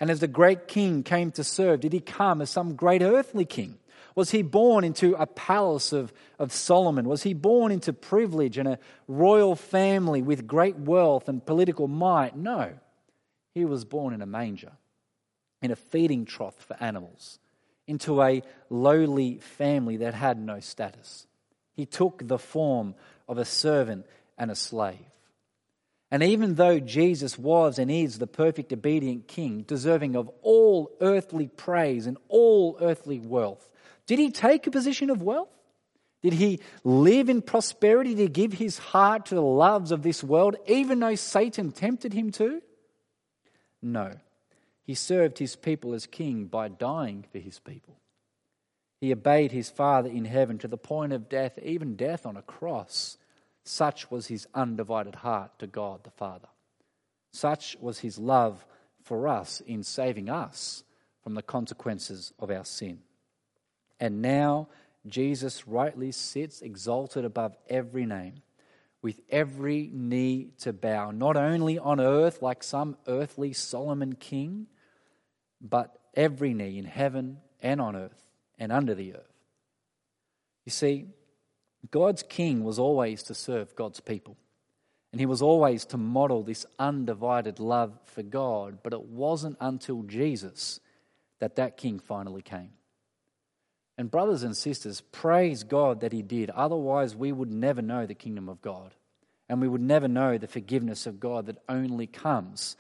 And 0.01 0.11
as 0.11 0.21
the 0.21 0.27
great 0.27 0.67
King 0.67 1.03
came 1.03 1.31
to 1.33 1.45
serve, 1.45 1.81
did 1.81 1.93
he 1.93 2.01
come 2.01 2.41
as 2.41 2.49
some 2.49 2.75
great 2.75 3.03
earthly 3.03 3.45
king? 3.45 3.79
Was 4.15 4.31
he 4.31 4.41
born 4.41 4.83
into 4.83 5.15
a 5.17 5.27
palace 5.27 5.93
of, 5.93 6.11
of 6.39 6.53
Solomon? 6.53 7.07
Was 7.07 7.23
he 7.23 7.35
born 7.35 7.71
into 7.71 7.93
privilege 7.93 8.57
and 8.57 8.67
a 8.67 8.79
royal 9.07 9.55
family 9.55 10.23
with 10.23 10.47
great 10.47 10.77
wealth 10.77 11.29
and 11.29 11.45
political 11.45 11.87
might? 11.87 12.35
No. 12.35 12.73
He 13.53 13.67
was 13.67 13.85
born 13.85 14.15
in 14.15 14.23
a 14.23 14.27
manger, 14.27 14.73
in 15.61 15.71
a 15.71 15.77
feeding 15.77 16.25
trough 16.25 16.57
for 16.57 16.79
animals, 16.81 17.39
into 17.87 18.23
a 18.23 18.43
lowly 18.71 19.37
family 19.37 19.99
that 19.99 20.15
had 20.15 20.39
no 20.39 20.61
status. 20.61 21.27
He 21.75 21.85
took 21.85 22.27
the 22.27 22.39
form 22.39 22.95
of 23.29 23.37
a 23.37 23.45
servant 23.45 24.07
and 24.39 24.51
a 24.51 24.55
slave. 24.55 24.99
And 26.11 26.23
even 26.23 26.55
though 26.55 26.79
Jesus 26.79 27.37
was 27.37 27.79
and 27.79 27.91
is 27.91 28.19
the 28.19 28.27
perfect 28.27 28.73
obedient 28.73 29.27
king, 29.27 29.63
deserving 29.63 30.15
of 30.15 30.31
all 30.43 30.97
earthly 31.01 31.49
praise 31.49 32.07
and 32.07 32.17
all 32.29 32.79
earthly 32.81 33.19
wealth, 33.19 33.71
did 34.07 34.19
he 34.19 34.31
take 34.31 34.67
a 34.67 34.71
position 34.71 35.11
of 35.11 35.21
wealth? 35.21 35.49
Did 36.23 36.33
he 36.33 36.61
live 36.85 37.29
in 37.29 37.43
prosperity 37.43 38.15
to 38.17 38.29
give 38.29 38.53
his 38.53 38.79
heart 38.79 39.27
to 39.27 39.35
the 39.35 39.43
loves 39.43 39.91
of 39.91 40.03
this 40.03 40.25
world, 40.25 40.57
even 40.67 41.01
though 41.01 41.15
Satan 41.15 41.73
tempted 41.73 42.13
him 42.13 42.31
to? 42.33 42.63
No. 43.83 44.13
He 44.85 44.95
served 44.95 45.39
his 45.39 45.57
people 45.57 45.93
as 45.93 46.07
king 46.07 46.47
by 46.47 46.69
dying 46.69 47.25
for 47.31 47.39
his 47.39 47.59
people. 47.59 47.97
He 49.01 49.13
obeyed 49.13 49.53
his 49.53 49.69
Father 49.69 50.09
in 50.09 50.25
heaven 50.25 50.59
to 50.59 50.69
the 50.69 50.79
point 50.79 51.13
of 51.13 51.29
death, 51.29 51.59
even 51.63 51.97
death 51.97 52.25
on 52.25 52.37
a 52.37 52.43
cross. 52.43 53.19
Such 53.69 54.11
was 54.13 54.29
his 54.29 54.47
undivided 54.55 55.17
heart 55.17 55.59
to 55.59 55.67
God 55.67 56.05
the 56.05 56.11
Father. 56.11 56.49
Such 57.33 57.77
was 57.81 57.99
his 57.99 58.17
love 58.17 58.65
for 59.03 59.27
us 59.27 59.61
in 59.61 59.83
saving 59.83 60.31
us 60.31 60.85
from 61.23 61.35
the 61.35 61.43
consequences 61.43 62.33
of 62.39 62.51
our 62.51 62.65
sin. 62.65 63.01
And 63.99 64.23
now 64.23 64.69
Jesus 65.07 65.67
rightly 65.67 66.13
sits 66.13 66.63
exalted 66.63 67.25
above 67.25 67.57
every 67.69 68.07
name 68.07 68.35
with 69.03 69.21
every 69.31 69.91
knee 69.93 70.51
to 70.59 70.73
bow, 70.73 71.11
not 71.11 71.37
only 71.37 71.77
on 71.79 72.01
earth 72.01 72.43
like 72.43 72.63
some 72.63 72.97
earthly 73.09 73.53
Solomon 73.53 74.15
king, 74.15 74.69
but 75.61 75.99
every 76.15 76.55
knee 76.55 76.79
in 76.79 76.85
heaven 76.85 77.39
and 77.61 77.81
on 77.81 77.97
earth 77.97 78.29
and 78.59 78.71
under 78.71 78.95
the 78.95 79.15
earth. 79.15 79.33
You 80.65 80.71
see, 80.71 81.07
God's 81.91 82.23
king 82.23 82.65
was 82.65 82.79
always 82.79 83.23
to 83.25 83.35
serve 83.35 83.77
God's 83.77 84.01
people. 84.01 84.37
And 85.13 85.21
he 85.21 85.27
was 85.27 85.41
always 85.41 85.85
to 85.87 85.97
model 85.97 86.43
this 86.43 86.67
undivided 86.79 87.59
love 87.59 87.99
for 88.05 88.23
God. 88.23 88.79
But 88.83 88.93
it 88.93 89.03
wasn't 89.03 89.57
until 89.61 90.03
Jesus 90.03 90.81
that 91.39 91.57
that 91.57 91.77
king 91.77 91.99
finally 91.99 92.43
came. 92.43 92.73
And, 93.99 94.11
brothers 94.11 94.43
and 94.43 94.57
sisters, 94.57 95.01
praise 95.01 95.65
God 95.65 96.01
that 96.01 96.13
he 96.13 96.23
did. 96.23 96.51
Otherwise, 96.51 97.17
we 97.17 97.33
would 97.33 97.51
never 97.51 97.81
know 97.81 98.05
the 98.05 98.15
kingdom 98.15 98.49
of 98.49 98.61
God. 98.61 98.95
And 99.49 99.61
we 99.61 99.69
would 99.69 99.81
never 99.81 100.09
know 100.09 100.37
the 100.37 100.49
forgiveness 100.49 101.07
of 101.07 101.21
God 101.21 101.47
that 101.47 101.63
only 101.69 102.07
comes 102.07 102.77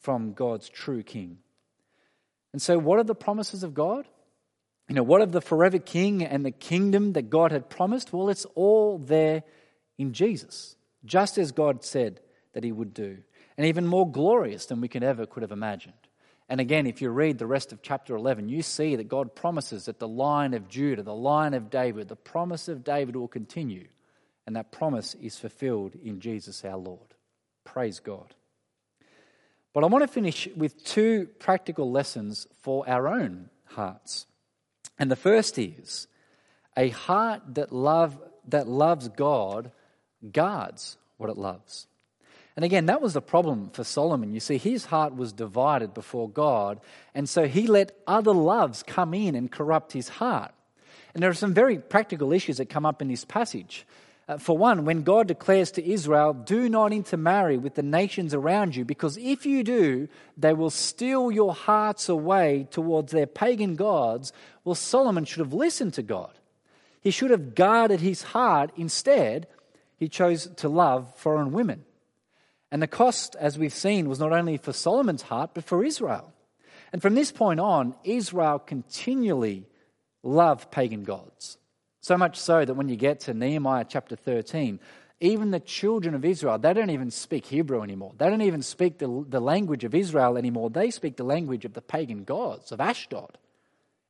from 0.00 0.32
God's 0.32 0.68
true 0.68 1.02
king. 1.02 1.38
And 2.52 2.62
so, 2.62 2.78
what 2.78 2.98
are 2.98 3.04
the 3.04 3.14
promises 3.14 3.64
of 3.64 3.74
God? 3.74 4.06
You 4.88 4.94
know, 4.94 5.02
what 5.02 5.22
of 5.22 5.32
the 5.32 5.40
forever 5.40 5.78
king 5.78 6.22
and 6.22 6.44
the 6.44 6.50
kingdom 6.50 7.14
that 7.14 7.30
God 7.30 7.52
had 7.52 7.70
promised? 7.70 8.12
Well, 8.12 8.28
it's 8.28 8.44
all 8.54 8.98
there 8.98 9.42
in 9.96 10.12
Jesus, 10.12 10.76
just 11.04 11.38
as 11.38 11.52
God 11.52 11.84
said 11.84 12.20
that 12.52 12.64
he 12.64 12.72
would 12.72 12.92
do, 12.92 13.18
and 13.56 13.66
even 13.66 13.86
more 13.86 14.10
glorious 14.10 14.66
than 14.66 14.80
we 14.80 14.88
could 14.88 15.02
ever 15.02 15.26
could 15.26 15.42
have 15.42 15.52
imagined. 15.52 15.94
And 16.48 16.60
again, 16.60 16.86
if 16.86 17.00
you 17.00 17.08
read 17.08 17.38
the 17.38 17.46
rest 17.46 17.72
of 17.72 17.80
chapter 17.80 18.14
11, 18.14 18.50
you 18.50 18.62
see 18.62 18.96
that 18.96 19.08
God 19.08 19.34
promises 19.34 19.86
that 19.86 19.98
the 19.98 20.08
line 20.08 20.52
of 20.52 20.68
Judah, 20.68 21.02
the 21.02 21.14
line 21.14 21.54
of 21.54 21.70
David, 21.70 22.08
the 22.08 22.16
promise 22.16 22.68
of 22.68 22.84
David 22.84 23.16
will 23.16 23.28
continue. 23.28 23.88
And 24.46 24.56
that 24.56 24.70
promise 24.70 25.14
is 25.14 25.38
fulfilled 25.38 25.94
in 26.04 26.20
Jesus 26.20 26.62
our 26.64 26.76
Lord. 26.76 27.14
Praise 27.64 27.98
God. 27.98 28.34
But 29.72 29.84
I 29.84 29.86
want 29.86 30.02
to 30.02 30.08
finish 30.08 30.46
with 30.54 30.84
two 30.84 31.28
practical 31.38 31.90
lessons 31.90 32.46
for 32.60 32.86
our 32.88 33.08
own 33.08 33.48
hearts. 33.64 34.26
And 34.98 35.10
the 35.10 35.16
first 35.16 35.58
is 35.58 36.06
a 36.76 36.88
heart 36.90 37.42
that, 37.54 37.72
love, 37.72 38.18
that 38.48 38.68
loves 38.68 39.08
God 39.08 39.70
guards 40.32 40.96
what 41.16 41.30
it 41.30 41.38
loves. 41.38 41.86
And 42.56 42.64
again, 42.64 42.86
that 42.86 43.02
was 43.02 43.14
the 43.14 43.20
problem 43.20 43.70
for 43.70 43.82
Solomon. 43.82 44.32
You 44.32 44.40
see, 44.40 44.58
his 44.58 44.84
heart 44.84 45.16
was 45.16 45.32
divided 45.32 45.92
before 45.92 46.28
God, 46.28 46.80
and 47.14 47.28
so 47.28 47.48
he 47.48 47.66
let 47.66 47.96
other 48.06 48.32
loves 48.32 48.84
come 48.84 49.12
in 49.12 49.34
and 49.34 49.50
corrupt 49.50 49.92
his 49.92 50.08
heart. 50.08 50.52
And 51.14 51.22
there 51.22 51.30
are 51.30 51.34
some 51.34 51.54
very 51.54 51.78
practical 51.78 52.32
issues 52.32 52.58
that 52.58 52.68
come 52.68 52.86
up 52.86 53.02
in 53.02 53.08
this 53.08 53.24
passage. 53.24 53.86
Uh, 54.26 54.38
for 54.38 54.56
one, 54.56 54.86
when 54.86 55.02
God 55.02 55.28
declares 55.28 55.70
to 55.72 55.86
Israel, 55.86 56.32
do 56.32 56.68
not 56.68 56.92
intermarry 56.92 57.58
with 57.58 57.74
the 57.74 57.82
nations 57.82 58.32
around 58.32 58.74
you, 58.74 58.84
because 58.84 59.18
if 59.18 59.44
you 59.44 59.62
do, 59.62 60.08
they 60.36 60.54
will 60.54 60.70
steal 60.70 61.30
your 61.30 61.52
hearts 61.52 62.08
away 62.08 62.66
towards 62.70 63.12
their 63.12 63.26
pagan 63.26 63.76
gods. 63.76 64.32
Well, 64.64 64.74
Solomon 64.74 65.26
should 65.26 65.40
have 65.40 65.52
listened 65.52 65.94
to 65.94 66.02
God. 66.02 66.32
He 67.02 67.10
should 67.10 67.30
have 67.30 67.54
guarded 67.54 68.00
his 68.00 68.22
heart. 68.22 68.70
Instead, 68.76 69.46
he 69.98 70.08
chose 70.08 70.46
to 70.56 70.68
love 70.70 71.14
foreign 71.16 71.52
women. 71.52 71.84
And 72.70 72.80
the 72.80 72.86
cost, 72.86 73.36
as 73.38 73.58
we've 73.58 73.74
seen, 73.74 74.08
was 74.08 74.18
not 74.18 74.32
only 74.32 74.56
for 74.56 74.72
Solomon's 74.72 75.22
heart, 75.22 75.50
but 75.52 75.64
for 75.64 75.84
Israel. 75.84 76.32
And 76.92 77.02
from 77.02 77.14
this 77.14 77.30
point 77.30 77.60
on, 77.60 77.94
Israel 78.04 78.58
continually 78.58 79.66
loved 80.22 80.70
pagan 80.70 81.04
gods. 81.04 81.58
So 82.04 82.18
much 82.18 82.36
so 82.36 82.62
that 82.62 82.74
when 82.74 82.90
you 82.90 82.96
get 82.96 83.20
to 83.20 83.32
Nehemiah 83.32 83.86
chapter 83.88 84.14
13, 84.14 84.78
even 85.20 85.52
the 85.52 85.58
children 85.58 86.14
of 86.14 86.22
Israel, 86.22 86.58
they 86.58 86.74
don't 86.74 86.90
even 86.90 87.10
speak 87.10 87.46
Hebrew 87.46 87.80
anymore. 87.80 88.12
They 88.18 88.28
don't 88.28 88.42
even 88.42 88.60
speak 88.60 88.98
the, 88.98 89.24
the 89.26 89.40
language 89.40 89.84
of 89.84 89.94
Israel 89.94 90.36
anymore. 90.36 90.68
They 90.68 90.90
speak 90.90 91.16
the 91.16 91.24
language 91.24 91.64
of 91.64 91.72
the 91.72 91.80
pagan 91.80 92.24
gods 92.24 92.72
of 92.72 92.80
Ashdod. 92.82 93.38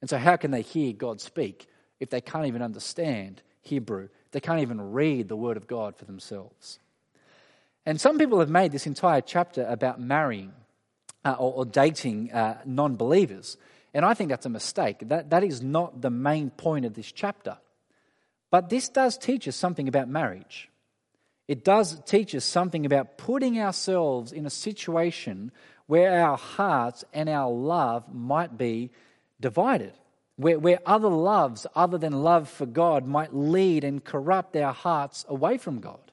And 0.01 0.11
so, 0.11 0.19
how 0.19 0.35
can 0.35 0.51
they 0.51 0.63
hear 0.63 0.93
God 0.93 1.21
speak 1.21 1.69
if 2.01 2.11
they 2.11 2.21
can't 2.21 2.47
even 2.47 2.63
understand 2.63 3.43
Hebrew? 3.63 4.09
They 4.33 4.41
can't 4.41 4.59
even 4.59 4.91
read 4.91 5.29
the 5.29 5.37
word 5.37 5.57
of 5.57 5.69
God 5.69 5.95
for 5.95 6.05
themselves. 6.05 6.81
And 7.87 8.01
some 8.01 8.19
people 8.19 8.41
have 8.41 8.51
made 8.51 8.73
this 8.73 8.89
entire 8.89 9.21
chapter 9.21 9.65
about 9.69 10.01
marrying 10.01 10.53
uh, 11.25 11.37
or, 11.39 11.53
or, 11.53 11.65
dating 11.65 12.33
uh, 12.33 12.59
non 12.65 12.97
believers. 12.97 13.57
And 13.95 14.05
I 14.05 14.15
think 14.15 14.31
that's 14.31 14.47
a 14.47 14.51
mistake. 14.51 14.97
That, 15.03 15.31
that 15.31 15.45
is 15.45 15.63
not 15.63 16.01
the 16.01 16.11
main 16.11 16.51
point 16.51 16.87
of 16.87 16.95
this 16.95 17.13
chapter. 17.13 17.57
But 18.55 18.69
this 18.69 18.89
does 18.89 19.19
teach 19.19 19.49
us 19.49 19.57
something 19.57 19.89
about 19.89 20.09
marriage. 20.09 20.71
It 21.49 21.65
does 21.65 22.01
teach 22.07 22.37
us 22.37 22.45
something 22.45 22.87
about 22.87 23.19
putting 23.19 23.59
ourselves 23.59 24.31
in 24.31 24.47
a 24.47 24.51
situation 24.51 25.51
where 25.89 26.25
our 26.25 26.37
hearts 26.37 27.05
and 27.13 27.29
our 27.29 27.51
love 27.51 28.15
might 28.15 28.57
be 28.57 28.93
divided, 29.41 29.93
where, 30.37 30.57
where 30.57 30.79
other 30.87 31.09
loves, 31.09 31.67
other 31.75 31.99
than 31.99 32.23
love 32.23 32.49
for 32.49 32.65
God, 32.65 33.09
might 33.09 33.35
lead 33.35 33.83
and 33.83 34.05
corrupt 34.05 34.55
our 34.55 34.73
hearts 34.73 35.25
away 35.29 35.59
from 35.59 35.81
God. 35.81 36.04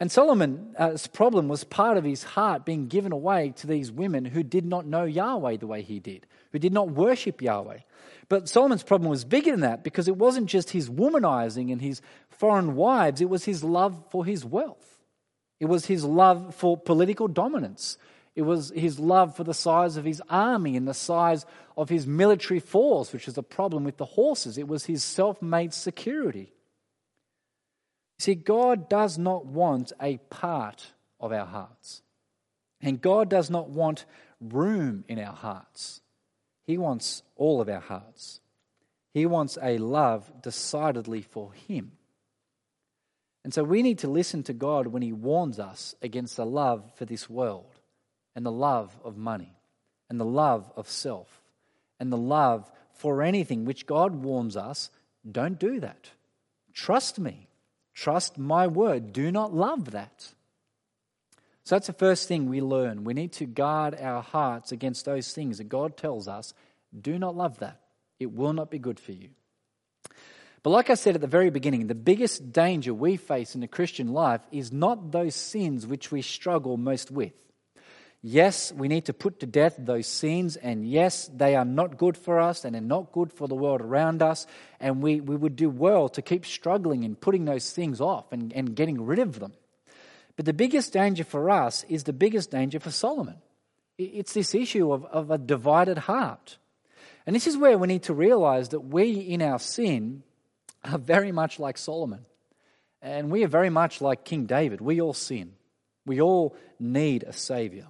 And 0.00 0.10
Solomon's 0.10 1.06
problem 1.06 1.48
was 1.48 1.62
part 1.62 1.96
of 1.96 2.04
his 2.04 2.24
heart 2.24 2.64
being 2.64 2.88
given 2.88 3.12
away 3.12 3.52
to 3.56 3.66
these 3.66 3.92
women 3.92 4.24
who 4.24 4.42
did 4.42 4.64
not 4.64 4.86
know 4.86 5.04
Yahweh 5.04 5.58
the 5.58 5.68
way 5.68 5.82
he 5.82 6.00
did, 6.00 6.26
who 6.52 6.58
did 6.58 6.72
not 6.72 6.90
worship 6.90 7.40
Yahweh. 7.40 7.78
But 8.28 8.48
Solomon's 8.48 8.82
problem 8.82 9.08
was 9.08 9.24
bigger 9.24 9.52
than 9.52 9.60
that 9.60 9.84
because 9.84 10.08
it 10.08 10.16
wasn't 10.16 10.46
just 10.46 10.70
his 10.70 10.90
womanizing 10.90 11.70
and 11.70 11.80
his 11.80 12.00
foreign 12.28 12.74
wives, 12.74 13.20
it 13.20 13.28
was 13.28 13.44
his 13.44 13.62
love 13.62 14.02
for 14.10 14.24
his 14.24 14.44
wealth. 14.44 14.98
It 15.60 15.66
was 15.66 15.86
his 15.86 16.04
love 16.04 16.54
for 16.54 16.76
political 16.76 17.28
dominance. 17.28 17.96
It 18.34 18.42
was 18.42 18.72
his 18.74 18.98
love 18.98 19.36
for 19.36 19.44
the 19.44 19.54
size 19.54 19.96
of 19.96 20.04
his 20.04 20.20
army 20.28 20.76
and 20.76 20.88
the 20.88 20.94
size 20.94 21.46
of 21.76 21.88
his 21.88 22.06
military 22.06 22.58
force, 22.58 23.12
which 23.12 23.28
is 23.28 23.38
a 23.38 23.42
problem 23.42 23.84
with 23.84 23.96
the 23.96 24.04
horses. 24.04 24.58
It 24.58 24.66
was 24.66 24.86
his 24.86 25.04
self 25.04 25.40
made 25.40 25.72
security. 25.72 26.52
See, 28.24 28.34
God 28.34 28.88
does 28.88 29.18
not 29.18 29.44
want 29.44 29.92
a 30.00 30.16
part 30.16 30.94
of 31.20 31.30
our 31.30 31.44
hearts. 31.44 32.00
And 32.80 32.98
God 32.98 33.28
does 33.28 33.50
not 33.50 33.68
want 33.68 34.06
room 34.40 35.04
in 35.08 35.18
our 35.18 35.34
hearts. 35.34 36.00
He 36.66 36.78
wants 36.78 37.22
all 37.36 37.60
of 37.60 37.68
our 37.68 37.82
hearts. 37.82 38.40
He 39.12 39.26
wants 39.26 39.58
a 39.60 39.76
love 39.76 40.32
decidedly 40.40 41.20
for 41.20 41.52
Him. 41.52 41.92
And 43.44 43.52
so 43.52 43.62
we 43.62 43.82
need 43.82 43.98
to 43.98 44.08
listen 44.08 44.42
to 44.44 44.54
God 44.54 44.86
when 44.86 45.02
He 45.02 45.12
warns 45.12 45.58
us 45.58 45.94
against 46.00 46.38
the 46.38 46.46
love 46.46 46.82
for 46.94 47.04
this 47.04 47.28
world, 47.28 47.78
and 48.34 48.46
the 48.46 48.50
love 48.50 48.98
of 49.04 49.18
money, 49.18 49.52
and 50.08 50.18
the 50.18 50.24
love 50.24 50.72
of 50.76 50.88
self, 50.88 51.42
and 52.00 52.10
the 52.10 52.16
love 52.16 52.72
for 52.94 53.22
anything 53.22 53.66
which 53.66 53.84
God 53.84 54.14
warns 54.14 54.56
us 54.56 54.90
don't 55.30 55.58
do 55.58 55.78
that. 55.80 56.08
Trust 56.72 57.18
me. 57.18 57.48
Trust 57.94 58.38
my 58.38 58.66
word. 58.66 59.12
Do 59.12 59.30
not 59.30 59.54
love 59.54 59.92
that. 59.92 60.32
So 61.64 61.74
that's 61.74 61.86
the 61.86 61.92
first 61.94 62.28
thing 62.28 62.48
we 62.48 62.60
learn. 62.60 63.04
We 63.04 63.14
need 63.14 63.32
to 63.34 63.46
guard 63.46 63.96
our 63.98 64.22
hearts 64.22 64.72
against 64.72 65.04
those 65.04 65.32
things 65.32 65.58
that 65.58 65.68
God 65.68 65.96
tells 65.96 66.28
us 66.28 66.52
do 67.00 67.18
not 67.18 67.36
love 67.36 67.58
that. 67.58 67.80
It 68.20 68.32
will 68.32 68.52
not 68.52 68.70
be 68.70 68.78
good 68.78 69.00
for 69.00 69.12
you. 69.12 69.30
But 70.62 70.70
like 70.70 70.90
I 70.90 70.94
said 70.94 71.14
at 71.14 71.20
the 71.20 71.26
very 71.26 71.50
beginning, 71.50 71.86
the 71.86 71.94
biggest 71.94 72.52
danger 72.52 72.94
we 72.94 73.16
face 73.16 73.54
in 73.54 73.60
the 73.60 73.68
Christian 73.68 74.12
life 74.12 74.40
is 74.50 74.72
not 74.72 75.10
those 75.10 75.34
sins 75.34 75.86
which 75.86 76.10
we 76.10 76.22
struggle 76.22 76.76
most 76.76 77.10
with. 77.10 77.32
Yes, 78.26 78.72
we 78.72 78.88
need 78.88 79.04
to 79.04 79.12
put 79.12 79.40
to 79.40 79.46
death 79.46 79.74
those 79.78 80.06
sins, 80.06 80.56
and 80.56 80.88
yes, 80.88 81.30
they 81.36 81.56
are 81.56 81.64
not 81.66 81.98
good 81.98 82.16
for 82.16 82.40
us 82.40 82.64
and 82.64 82.74
they're 82.74 82.80
not 82.80 83.12
good 83.12 83.30
for 83.30 83.46
the 83.46 83.54
world 83.54 83.82
around 83.82 84.22
us. 84.22 84.46
And 84.80 85.02
we, 85.02 85.20
we 85.20 85.36
would 85.36 85.56
do 85.56 85.68
well 85.68 86.08
to 86.08 86.22
keep 86.22 86.46
struggling 86.46 87.02
in 87.02 87.16
putting 87.16 87.44
those 87.44 87.70
things 87.70 88.00
off 88.00 88.32
and, 88.32 88.50
and 88.54 88.74
getting 88.74 89.04
rid 89.04 89.18
of 89.18 89.40
them. 89.40 89.52
But 90.36 90.46
the 90.46 90.54
biggest 90.54 90.94
danger 90.94 91.22
for 91.22 91.50
us 91.50 91.84
is 91.90 92.04
the 92.04 92.14
biggest 92.14 92.50
danger 92.50 92.80
for 92.80 92.90
Solomon. 92.90 93.36
It's 93.98 94.32
this 94.32 94.54
issue 94.54 94.90
of, 94.90 95.04
of 95.04 95.30
a 95.30 95.36
divided 95.36 95.98
heart. 95.98 96.56
And 97.26 97.36
this 97.36 97.46
is 97.46 97.58
where 97.58 97.76
we 97.76 97.88
need 97.88 98.04
to 98.04 98.14
realize 98.14 98.70
that 98.70 98.80
we, 98.80 99.10
in 99.18 99.42
our 99.42 99.58
sin, 99.58 100.22
are 100.82 100.96
very 100.96 101.30
much 101.30 101.60
like 101.60 101.76
Solomon. 101.76 102.24
And 103.02 103.30
we 103.30 103.44
are 103.44 103.48
very 103.48 103.68
much 103.68 104.00
like 104.00 104.24
King 104.24 104.46
David. 104.46 104.80
We 104.80 105.02
all 105.02 105.12
sin, 105.12 105.52
we 106.06 106.22
all 106.22 106.56
need 106.80 107.24
a 107.24 107.34
Savior. 107.34 107.88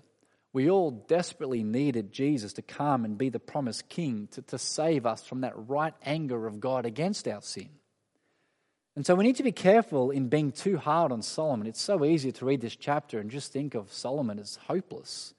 We 0.55 0.71
all 0.71 0.93
desperately 0.93 1.64
needed 1.64 2.12
Jesus 2.12 2.53
to 2.55 2.62
come 2.62 3.05
and 3.05 3.19
be 3.19 3.29
the 3.29 3.40
promised 3.40 3.88
king 3.88 4.29
to, 4.33 4.43
to 4.43 4.59
save 4.59 5.05
us 5.05 5.25
from 5.25 5.40
that 5.40 5.53
right 5.69 5.95
anger 6.05 6.47
of 6.47 6.61
God 6.61 6.87
against 6.87 7.27
our 7.27 7.43
sin. 7.43 7.71
And 8.95 9.05
so 9.05 9.17
we 9.17 9.25
need 9.25 9.37
to 9.37 9.43
be 9.43 9.51
careful 9.51 10.12
in 10.12 10.29
being 10.29 10.53
too 10.53 10.77
hard 10.77 11.11
on 11.11 11.23
Solomon. 11.23 11.67
It's 11.67 11.83
so 11.83 12.05
easy 12.05 12.31
to 12.31 12.45
read 12.45 12.61
this 12.61 12.77
chapter 12.77 13.19
and 13.19 13.33
just 13.33 13.53
think 13.53 13.75
of 13.75 13.93
Solomon 13.93 14.38
as 14.38 14.55
hopeless. 14.69 15.35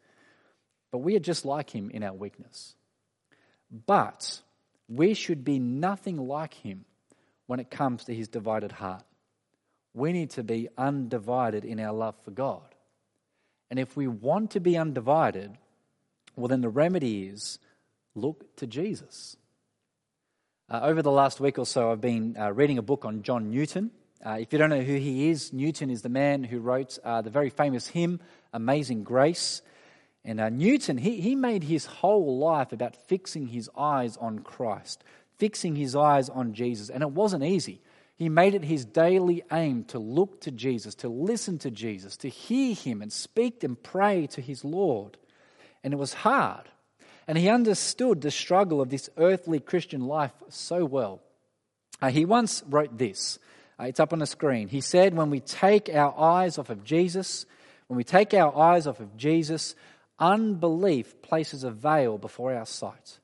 But 0.92 0.98
we 0.98 1.16
are 1.16 1.22
just 1.22 1.46
like 1.46 1.70
him 1.70 1.90
in 1.92 2.04
our 2.04 2.14
weakness. 2.14 2.76
But 3.72 4.42
we 4.90 5.14
should 5.14 5.46
be 5.46 5.60
nothing 5.60 6.18
like 6.18 6.54
him 6.56 6.84
when 7.48 7.62
it 7.62 7.72
comes 7.72 8.04
to 8.04 8.14
his 8.14 8.28
divided 8.28 8.74
heart. 8.74 9.04
We 9.94 10.12
need 10.12 10.32
to 10.32 10.44
be 10.44 10.68
undivided 10.78 11.64
in 11.64 11.80
our 11.80 11.94
love 11.94 12.16
for 12.26 12.32
God. 12.32 12.75
And 13.70 13.80
if 13.80 13.98
we 13.98 14.08
want 14.08 14.52
to 14.52 14.60
be 14.60 14.78
undivided, 14.78 15.58
well, 16.36 16.48
then 16.48 16.62
the 16.62 16.70
remedy 16.70 17.24
is 17.28 17.60
look 18.14 18.56
to 18.58 18.68
Jesus. 18.68 19.38
Uh, 20.70 20.80
over 20.84 21.02
the 21.02 21.12
last 21.12 21.40
week 21.40 21.60
or 21.60 21.66
so, 21.66 21.92
I've 21.92 22.02
been 22.02 22.36
uh, 22.40 22.52
reading 22.52 22.78
a 22.78 22.82
book 22.82 23.06
on 23.06 23.22
John 23.22 23.52
Newton. 23.52 23.92
Uh, 24.26 24.38
if 24.40 24.52
you 24.52 24.58
don't 24.58 24.72
know 24.72 24.82
who 24.82 24.96
he 24.96 25.30
is, 25.30 25.54
Newton 25.54 25.92
is 25.92 26.02
the 26.02 26.10
man 26.10 26.44
who 26.44 26.60
wrote 26.60 26.98
uh, 27.04 27.22
the 27.22 27.30
very 27.30 27.50
famous 27.50 27.88
hymn, 27.88 28.20
Amazing 28.54 29.04
Grace. 29.04 29.62
And 30.24 30.40
uh, 30.40 30.50
Newton, 30.50 30.98
he, 30.98 31.22
he 31.22 31.36
made 31.36 31.64
his 31.64 31.86
whole 31.86 32.40
life 32.40 32.72
about 32.72 32.96
fixing 32.96 33.48
his 33.48 33.70
eyes 33.78 34.18
on 34.18 34.40
Christ, 34.40 35.04
fixing 35.38 35.76
his 35.76 35.96
eyes 35.96 36.30
on 36.30 36.54
Jesus. 36.54 36.90
And 36.90 37.04
it 37.04 37.12
wasn't 37.12 37.44
easy. 37.44 37.82
He 38.18 38.30
made 38.30 38.56
it 38.56 38.64
his 38.64 38.86
daily 38.86 39.44
aim 39.52 39.84
to 39.86 40.00
look 40.00 40.42
to 40.42 40.52
Jesus, 40.52 40.96
to 40.96 41.10
listen 41.10 41.60
to 41.60 41.72
Jesus, 41.72 42.16
to 42.18 42.30
hear 42.30 42.74
him 42.74 43.02
and 43.02 43.12
speak 43.12 43.64
and 43.64 43.82
pray 43.82 44.28
to 44.28 44.42
his 44.42 44.64
Lord. 44.64 45.18
And 45.84 45.94
it 45.94 45.98
was 45.98 46.14
hard. 46.14 46.70
And 47.28 47.38
he 47.38 47.50
understood 47.50 48.22
the 48.22 48.32
struggle 48.32 48.82
of 48.82 48.90
this 48.90 49.10
earthly 49.18 49.60
Christian 49.60 50.02
life 50.02 50.32
so 50.50 50.86
well. 50.86 51.22
Uh, 52.02 52.10
he 52.10 52.24
once 52.24 52.64
wrote 52.70 52.98
this. 52.98 53.38
Uh, 53.80 53.86
it's 53.86 54.00
up 54.00 54.14
on 54.14 54.20
the 54.20 54.26
screen. 54.26 54.70
He 54.70 54.82
said, 54.82 55.14
When 55.14 55.30
we 55.30 55.42
take 55.42 55.90
our 55.90 56.18
eyes 56.18 56.58
off 56.58 56.70
of 56.70 56.84
Jesus, 56.84 57.46
when 57.88 57.98
we 57.98 58.04
take 58.04 58.34
our 58.34 58.56
eyes 58.56 58.88
off 58.88 59.00
of 59.00 59.18
Jesus, 59.18 59.76
unbelief 60.20 61.22
places 61.22 61.64
a 61.64 61.72
veil 61.72 62.18
before 62.18 62.54
our 62.54 62.66
sight, 62.66 63.20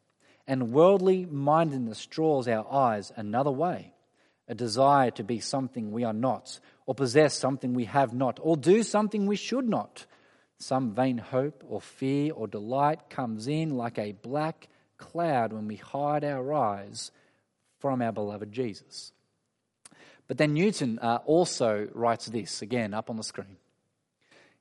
and 0.48 0.72
worldly 0.72 1.26
mindedness 1.26 2.06
draws 2.06 2.48
our 2.48 2.70
eyes 2.72 3.12
another 3.16 3.52
way. 3.52 3.94
A 4.48 4.56
desire 4.56 5.12
to 5.12 5.24
be 5.24 5.40
something 5.40 5.92
we 5.92 6.04
are 6.04 6.14
not, 6.14 6.60
or 6.86 6.96
possess 6.96 7.34
something 7.34 7.74
we 7.74 7.86
have 7.86 8.14
not, 8.14 8.40
or 8.42 8.58
do 8.58 8.84
something 8.84 9.26
we 9.26 9.36
should 9.36 9.68
not. 9.68 10.06
Some 10.58 10.94
vain 10.94 11.18
hope 11.18 11.64
or 11.68 11.82
fear 11.82 12.34
or 12.34 12.48
delight 12.48 13.10
comes 13.10 13.48
in 13.48 13.76
like 13.76 13.98
a 13.98 14.12
black 14.12 14.68
cloud 14.98 15.54
when 15.54 15.68
we 15.68 15.78
hide 15.78 16.24
our 16.24 16.54
eyes 16.54 17.12
from 17.80 18.02
our 18.02 18.12
beloved 18.12 18.52
Jesus. 18.52 19.12
But 20.28 20.38
then 20.38 20.54
Newton 20.54 21.00
uh, 21.00 21.20
also 21.26 21.90
writes 21.94 22.28
this, 22.28 22.62
again 22.62 22.94
up 22.94 23.10
on 23.10 23.18
the 23.18 23.24
screen. 23.24 23.58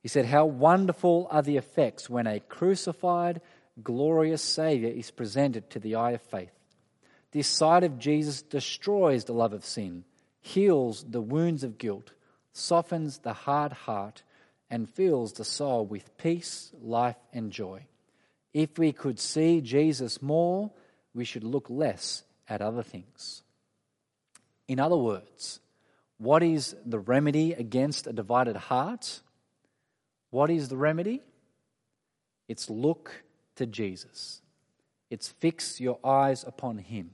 He 0.01 0.07
said, 0.07 0.25
How 0.25 0.45
wonderful 0.45 1.27
are 1.29 1.43
the 1.43 1.57
effects 1.57 2.09
when 2.09 2.27
a 2.27 2.39
crucified, 2.39 3.41
glorious 3.81 4.41
Saviour 4.41 4.91
is 4.91 5.11
presented 5.11 5.69
to 5.69 5.79
the 5.79 5.95
eye 5.95 6.11
of 6.11 6.21
faith. 6.21 6.51
This 7.31 7.47
sight 7.47 7.83
of 7.83 7.97
Jesus 7.97 8.41
destroys 8.41 9.23
the 9.23 9.33
love 9.33 9.53
of 9.53 9.63
sin, 9.63 10.03
heals 10.41 11.05
the 11.09 11.21
wounds 11.21 11.63
of 11.63 11.77
guilt, 11.77 12.11
softens 12.51 13.19
the 13.19 13.33
hard 13.33 13.71
heart, 13.71 14.23
and 14.69 14.89
fills 14.89 15.33
the 15.33 15.45
soul 15.45 15.85
with 15.85 16.17
peace, 16.17 16.71
life, 16.81 17.17
and 17.33 17.51
joy. 17.51 17.85
If 18.53 18.77
we 18.77 18.91
could 18.91 19.19
see 19.19 19.61
Jesus 19.61 20.21
more, 20.21 20.71
we 21.13 21.23
should 21.23 21.43
look 21.43 21.69
less 21.69 22.23
at 22.49 22.61
other 22.61 22.83
things. 22.83 23.43
In 24.67 24.79
other 24.79 24.97
words, 24.97 25.59
what 26.17 26.43
is 26.43 26.75
the 26.85 26.99
remedy 26.99 27.53
against 27.53 28.07
a 28.07 28.13
divided 28.13 28.55
heart? 28.55 29.21
What 30.29 30.49
is 30.49 30.69
the 30.69 30.77
remedy? 30.77 31.21
It's 32.47 32.69
look 32.69 33.23
to 33.55 33.65
Jesus. 33.65 34.41
It's 35.09 35.29
fix 35.29 35.79
your 35.79 35.99
eyes 36.03 36.43
upon 36.45 36.77
him. 36.77 37.11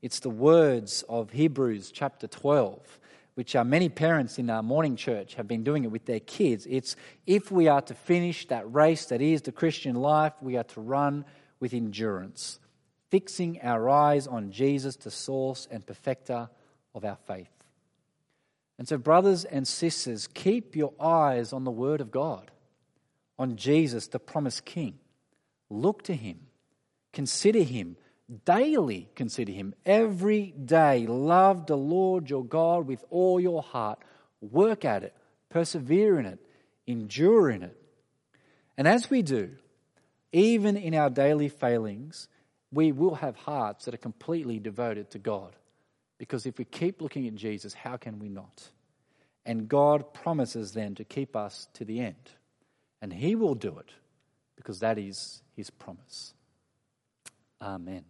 It's 0.00 0.20
the 0.20 0.30
words 0.30 1.04
of 1.08 1.32
Hebrews 1.32 1.90
chapter 1.90 2.28
12, 2.28 3.00
which 3.34 3.56
uh, 3.56 3.64
many 3.64 3.88
parents 3.88 4.38
in 4.38 4.48
our 4.48 4.62
morning 4.62 4.94
church 4.94 5.34
have 5.34 5.48
been 5.48 5.64
doing 5.64 5.82
it 5.82 5.90
with 5.90 6.04
their 6.04 6.20
kids. 6.20 6.66
It's 6.70 6.94
if 7.26 7.50
we 7.50 7.66
are 7.66 7.82
to 7.82 7.94
finish 7.94 8.46
that 8.46 8.72
race 8.72 9.06
that 9.06 9.20
is 9.20 9.42
the 9.42 9.50
Christian 9.50 9.96
life, 9.96 10.34
we 10.40 10.56
are 10.56 10.64
to 10.64 10.80
run 10.80 11.24
with 11.58 11.74
endurance, 11.74 12.60
fixing 13.10 13.60
our 13.60 13.88
eyes 13.88 14.28
on 14.28 14.52
Jesus, 14.52 14.94
the 14.94 15.10
source 15.10 15.66
and 15.68 15.84
perfecter 15.84 16.48
of 16.94 17.04
our 17.04 17.18
faith. 17.26 17.50
And 18.78 18.86
so, 18.86 18.98
brothers 18.98 19.44
and 19.44 19.66
sisters, 19.66 20.28
keep 20.28 20.76
your 20.76 20.92
eyes 21.00 21.52
on 21.52 21.64
the 21.64 21.72
Word 21.72 22.00
of 22.00 22.12
God, 22.12 22.52
on 23.36 23.56
Jesus, 23.56 24.06
the 24.06 24.20
promised 24.20 24.64
King. 24.64 25.00
Look 25.68 26.02
to 26.02 26.14
Him, 26.14 26.46
consider 27.12 27.64
Him, 27.64 27.96
daily 28.44 29.08
consider 29.14 29.52
Him. 29.52 29.74
Every 29.86 30.52
day, 30.52 31.06
love 31.06 31.66
the 31.66 31.76
Lord 31.76 32.28
your 32.28 32.44
God 32.44 32.86
with 32.86 33.04
all 33.10 33.40
your 33.40 33.62
heart. 33.62 33.98
Work 34.40 34.84
at 34.84 35.02
it, 35.02 35.14
persevere 35.48 36.18
in 36.18 36.26
it, 36.26 36.38
endure 36.86 37.50
in 37.50 37.62
it. 37.62 37.76
And 38.76 38.86
as 38.86 39.10
we 39.10 39.22
do, 39.22 39.50
even 40.32 40.76
in 40.76 40.94
our 40.94 41.10
daily 41.10 41.48
failings, 41.48 42.28
we 42.72 42.92
will 42.92 43.16
have 43.16 43.36
hearts 43.36 43.86
that 43.86 43.94
are 43.94 43.98
completely 43.98 44.58
devoted 44.58 45.10
to 45.12 45.18
God. 45.18 45.56
Because 46.18 46.46
if 46.46 46.58
we 46.58 46.64
keep 46.64 47.00
looking 47.00 47.26
at 47.26 47.34
Jesus, 47.34 47.72
how 47.72 47.96
can 47.96 48.18
we 48.18 48.28
not? 48.28 48.68
And 49.46 49.68
God 49.68 50.12
promises 50.12 50.72
then 50.72 50.94
to 50.96 51.04
keep 51.04 51.34
us 51.34 51.68
to 51.74 51.84
the 51.84 52.00
end. 52.00 52.32
And 53.00 53.12
He 53.12 53.34
will 53.34 53.54
do 53.54 53.78
it 53.78 53.90
because 54.56 54.80
that 54.80 54.98
is 54.98 55.42
His 55.56 55.70
promise. 55.70 56.34
Amen. 57.62 58.04